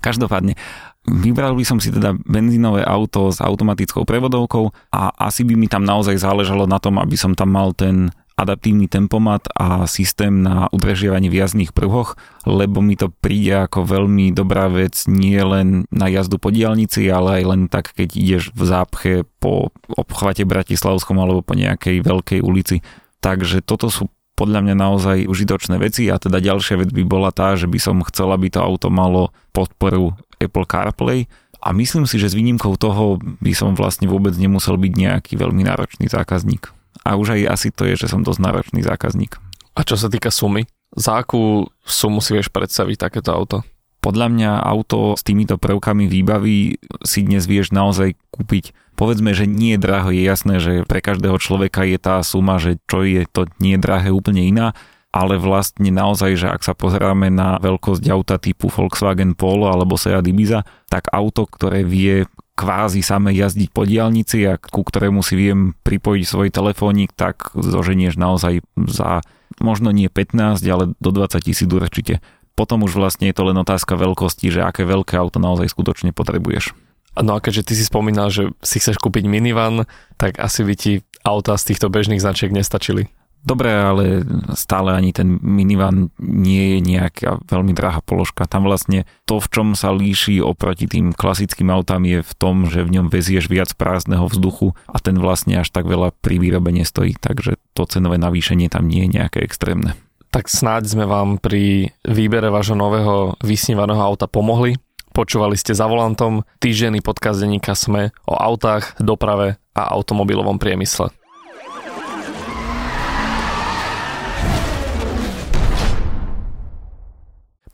Každopádne, 0.02 0.58
Vybral 1.02 1.58
by 1.58 1.64
som 1.66 1.82
si 1.82 1.90
teda 1.90 2.14
benzínové 2.14 2.86
auto 2.86 3.34
s 3.34 3.42
automatickou 3.42 4.06
prevodovkou 4.06 4.70
a 4.94 5.10
asi 5.18 5.42
by 5.42 5.58
mi 5.58 5.66
tam 5.66 5.82
naozaj 5.82 6.14
záležalo 6.14 6.70
na 6.70 6.78
tom, 6.78 7.02
aby 7.02 7.18
som 7.18 7.34
tam 7.34 7.50
mal 7.50 7.74
ten 7.74 8.14
adaptívny 8.38 8.88
tempomat 8.88 9.44
a 9.54 9.84
systém 9.90 10.42
na 10.42 10.66
udržiavanie 10.72 11.28
v 11.28 11.42
jazdných 11.42 11.74
pruhoch, 11.76 12.16
lebo 12.48 12.80
mi 12.80 12.96
to 12.96 13.12
príde 13.12 13.66
ako 13.68 13.84
veľmi 13.84 14.32
dobrá 14.32 14.70
vec 14.72 15.04
nie 15.06 15.38
len 15.38 15.84
na 15.92 16.08
jazdu 16.08 16.40
po 16.40 16.48
diálnici, 16.48 17.06
ale 17.12 17.42
aj 17.42 17.44
len 17.44 17.60
tak, 17.68 17.92
keď 17.92 18.08
ideš 18.16 18.54
v 18.56 18.62
zápche 18.62 19.12
po 19.42 19.74
obchvate 19.90 20.46
Bratislavskom 20.48 21.18
alebo 21.20 21.44
po 21.44 21.58
nejakej 21.58 22.02
veľkej 22.02 22.40
ulici. 22.40 22.80
Takže 23.22 23.62
toto 23.62 23.92
sú 23.92 24.10
podľa 24.32 24.64
mňa 24.64 24.74
naozaj 24.74 25.18
užitočné 25.28 25.76
veci 25.76 26.08
a 26.08 26.16
teda 26.16 26.40
ďalšia 26.40 26.80
vec 26.80 26.90
by 26.90 27.04
bola 27.04 27.30
tá, 27.30 27.54
že 27.54 27.68
by 27.68 27.78
som 27.78 28.02
chcel, 28.08 28.32
aby 28.32 28.48
to 28.48 28.64
auto 28.64 28.88
malo 28.88 29.30
podporu 29.52 30.16
Apple 30.42 30.66
CarPlay 30.66 31.30
a 31.62 31.70
myslím 31.70 32.10
si, 32.10 32.18
že 32.18 32.34
s 32.34 32.38
výnimkou 32.38 32.74
toho 32.74 33.22
by 33.38 33.52
som 33.54 33.78
vlastne 33.78 34.10
vôbec 34.10 34.34
nemusel 34.34 34.74
byť 34.74 34.92
nejaký 34.92 35.32
veľmi 35.38 35.62
náročný 35.62 36.10
zákazník. 36.10 36.74
A 37.06 37.14
už 37.14 37.38
aj 37.38 37.42
asi 37.46 37.68
to 37.70 37.86
je, 37.86 37.94
že 37.94 38.10
som 38.10 38.26
dosť 38.26 38.40
náročný 38.42 38.80
zákazník. 38.82 39.38
A 39.78 39.86
čo 39.86 39.94
sa 39.94 40.10
týka 40.10 40.34
sumy? 40.34 40.66
Za 40.92 41.22
akú 41.22 41.70
sumu 41.86 42.20
si 42.20 42.36
vieš 42.36 42.52
predstaviť 42.52 43.08
takéto 43.08 43.32
auto? 43.32 43.64
Podľa 44.02 44.28
mňa 44.34 44.50
auto 44.66 45.14
s 45.14 45.22
týmito 45.22 45.56
prvkami 45.56 46.10
výbavy 46.10 46.82
si 47.06 47.20
dnes 47.22 47.46
vieš 47.46 47.70
naozaj 47.70 48.18
kúpiť. 48.34 48.74
Povedzme, 48.98 49.30
že 49.30 49.46
nie 49.46 49.78
je 49.78 49.82
draho, 49.86 50.10
je 50.10 50.26
jasné, 50.26 50.58
že 50.58 50.82
pre 50.84 50.98
každého 50.98 51.38
človeka 51.38 51.86
je 51.86 51.96
tá 52.02 52.18
suma, 52.26 52.58
že 52.58 52.82
čo 52.90 53.06
je 53.06 53.24
to 53.30 53.46
nie 53.62 53.78
je 53.78 53.80
drahé 53.80 54.10
úplne 54.10 54.42
iná, 54.42 54.74
ale 55.12 55.36
vlastne 55.36 55.92
naozaj, 55.92 56.40
že 56.40 56.48
ak 56.48 56.64
sa 56.64 56.72
pozeráme 56.72 57.28
na 57.28 57.60
veľkosť 57.60 58.04
auta 58.08 58.40
typu 58.40 58.72
Volkswagen 58.72 59.36
Polo 59.36 59.68
alebo 59.68 60.00
Seat 60.00 60.24
Ibiza, 60.24 60.64
tak 60.88 61.12
auto, 61.12 61.44
ktoré 61.44 61.84
vie 61.84 62.24
kvázi 62.56 63.04
same 63.04 63.32
jazdiť 63.36 63.68
po 63.72 63.84
diálnici 63.84 64.44
a 64.48 64.56
ku 64.56 64.80
ktorému 64.80 65.20
si 65.20 65.36
viem 65.36 65.76
pripojiť 65.84 66.24
svoj 66.24 66.48
telefónik, 66.48 67.12
tak 67.12 67.52
zoženieš 67.52 68.16
naozaj 68.16 68.64
za 68.88 69.20
možno 69.60 69.92
nie 69.92 70.08
15, 70.08 70.64
ale 70.64 70.96
do 70.96 71.10
20 71.12 71.44
tisíc 71.44 71.68
určite. 71.68 72.24
Potom 72.56 72.84
už 72.84 72.96
vlastne 72.96 73.28
je 73.28 73.36
to 73.36 73.48
len 73.48 73.56
otázka 73.56 73.96
veľkosti, 73.96 74.48
že 74.48 74.64
aké 74.64 74.84
veľké 74.88 75.16
auto 75.16 75.40
naozaj 75.40 75.68
skutočne 75.72 76.16
potrebuješ. 76.16 76.72
No 77.20 77.36
a 77.36 77.44
keďže 77.44 77.68
ty 77.68 77.72
si 77.76 77.84
spomínal, 77.84 78.32
že 78.32 78.56
si 78.64 78.80
chceš 78.80 78.96
kúpiť 78.96 79.28
minivan, 79.28 79.84
tak 80.16 80.40
asi 80.40 80.64
by 80.64 80.74
ti 80.76 80.92
auta 81.24 81.60
z 81.60 81.72
týchto 81.72 81.92
bežných 81.92 82.20
značiek 82.20 82.48
nestačili. 82.48 83.12
Dobre, 83.42 83.74
ale 83.74 84.22
stále 84.54 84.94
ani 84.94 85.10
ten 85.10 85.34
minivan 85.42 86.14
nie 86.22 86.78
je 86.78 86.94
nejaká 86.94 87.42
veľmi 87.42 87.74
drahá 87.74 87.98
položka. 87.98 88.46
Tam 88.46 88.62
vlastne 88.62 89.02
to, 89.26 89.42
v 89.42 89.50
čom 89.50 89.68
sa 89.74 89.90
líši 89.90 90.38
oproti 90.38 90.86
tým 90.86 91.10
klasickým 91.10 91.66
autám 91.74 92.06
je 92.06 92.22
v 92.22 92.32
tom, 92.38 92.70
že 92.70 92.86
v 92.86 92.94
ňom 92.98 93.10
vezieš 93.10 93.50
viac 93.50 93.74
prázdneho 93.74 94.30
vzduchu 94.30 94.78
a 94.86 95.02
ten 95.02 95.18
vlastne 95.18 95.58
až 95.58 95.74
tak 95.74 95.90
veľa 95.90 96.14
pri 96.22 96.38
výrobe 96.38 96.70
nestojí, 96.70 97.18
takže 97.18 97.58
to 97.74 97.82
cenové 97.90 98.14
navýšenie 98.22 98.70
tam 98.70 98.86
nie 98.86 99.10
je 99.10 99.18
nejaké 99.18 99.42
extrémne. 99.42 99.98
Tak 100.30 100.46
snáď 100.46 100.94
sme 100.94 101.04
vám 101.04 101.42
pri 101.42 101.90
výbere 102.06 102.46
vášho 102.46 102.78
nového 102.78 103.34
vysnívaného 103.42 104.00
auta 104.00 104.30
pomohli. 104.30 104.78
Počúvali 105.12 105.58
ste 105.60 105.76
za 105.76 105.90
volantom 105.90 106.46
týždenný 106.56 107.04
podcast 107.04 107.42
denníka 107.42 107.76
Sme 107.76 108.16
o 108.24 108.38
autách, 108.38 108.96
doprave 109.02 109.60
a 109.76 109.92
automobilovom 109.92 110.56
priemysle. 110.56 111.12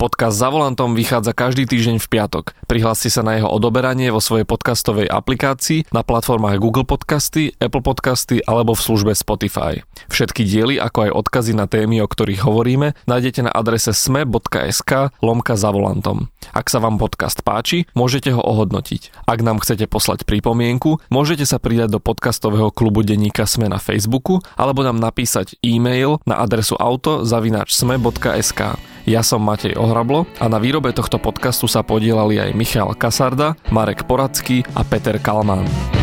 Podcast 0.08 0.40
za 0.40 0.48
volantom 0.48 0.96
vychádza 0.96 1.36
každý 1.36 1.68
týždeň 1.68 2.00
v 2.00 2.08
piatok. 2.08 2.56
Prihláste 2.64 3.12
sa 3.12 3.20
na 3.20 3.36
jeho 3.36 3.52
odoberanie 3.52 4.08
vo 4.08 4.24
svojej 4.24 4.48
podcastovej 4.48 5.04
aplikácii 5.04 5.92
na 5.92 6.00
platformách 6.00 6.56
Google 6.56 6.88
Podcasty, 6.88 7.52
Apple 7.60 7.84
Podcasty 7.84 8.40
alebo 8.40 8.72
v 8.72 8.88
službe 8.88 9.12
Spotify. 9.12 9.84
Všetky 10.08 10.48
diely, 10.48 10.80
ako 10.80 10.98
aj 11.04 11.10
odkazy 11.12 11.52
na 11.52 11.68
témy, 11.68 12.00
o 12.00 12.08
ktorých 12.08 12.40
hovoríme, 12.40 12.96
nájdete 13.04 13.44
na 13.44 13.52
adrese 13.52 13.92
sme.sk 13.92 15.12
lomka 15.20 15.60
za 15.60 15.76
volantom. 15.76 16.32
Ak 16.56 16.72
sa 16.72 16.80
vám 16.80 16.96
podcast 16.96 17.44
páči, 17.44 17.84
môžete 17.92 18.32
ho 18.32 18.40
ohodnotiť. 18.40 19.28
Ak 19.28 19.44
nám 19.44 19.60
chcete 19.60 19.92
poslať 19.92 20.24
pripomienku, 20.24 21.04
môžete 21.12 21.44
sa 21.44 21.60
pridať 21.60 21.92
do 21.92 22.00
podcastového 22.00 22.72
klubu 22.72 23.04
denníka 23.04 23.44
Sme 23.44 23.68
na 23.68 23.76
Facebooku 23.76 24.40
alebo 24.56 24.80
nám 24.80 24.96
napísať 24.96 25.60
e-mail 25.60 26.16
na 26.24 26.40
adresu 26.40 26.80
auto.sme.sk. 26.80 28.80
Ja 29.08 29.24
som 29.24 29.40
Matej 29.40 29.72
Ohrablo 29.98 30.30
a 30.38 30.46
na 30.46 30.62
výrobe 30.62 30.94
tohto 30.94 31.18
podcastu 31.18 31.66
sa 31.66 31.82
podielali 31.82 32.38
aj 32.38 32.54
Michal 32.54 32.94
Kasarda, 32.94 33.58
Marek 33.74 34.06
Poradský 34.06 34.62
a 34.78 34.86
Peter 34.86 35.18
Kalmán. 35.18 35.97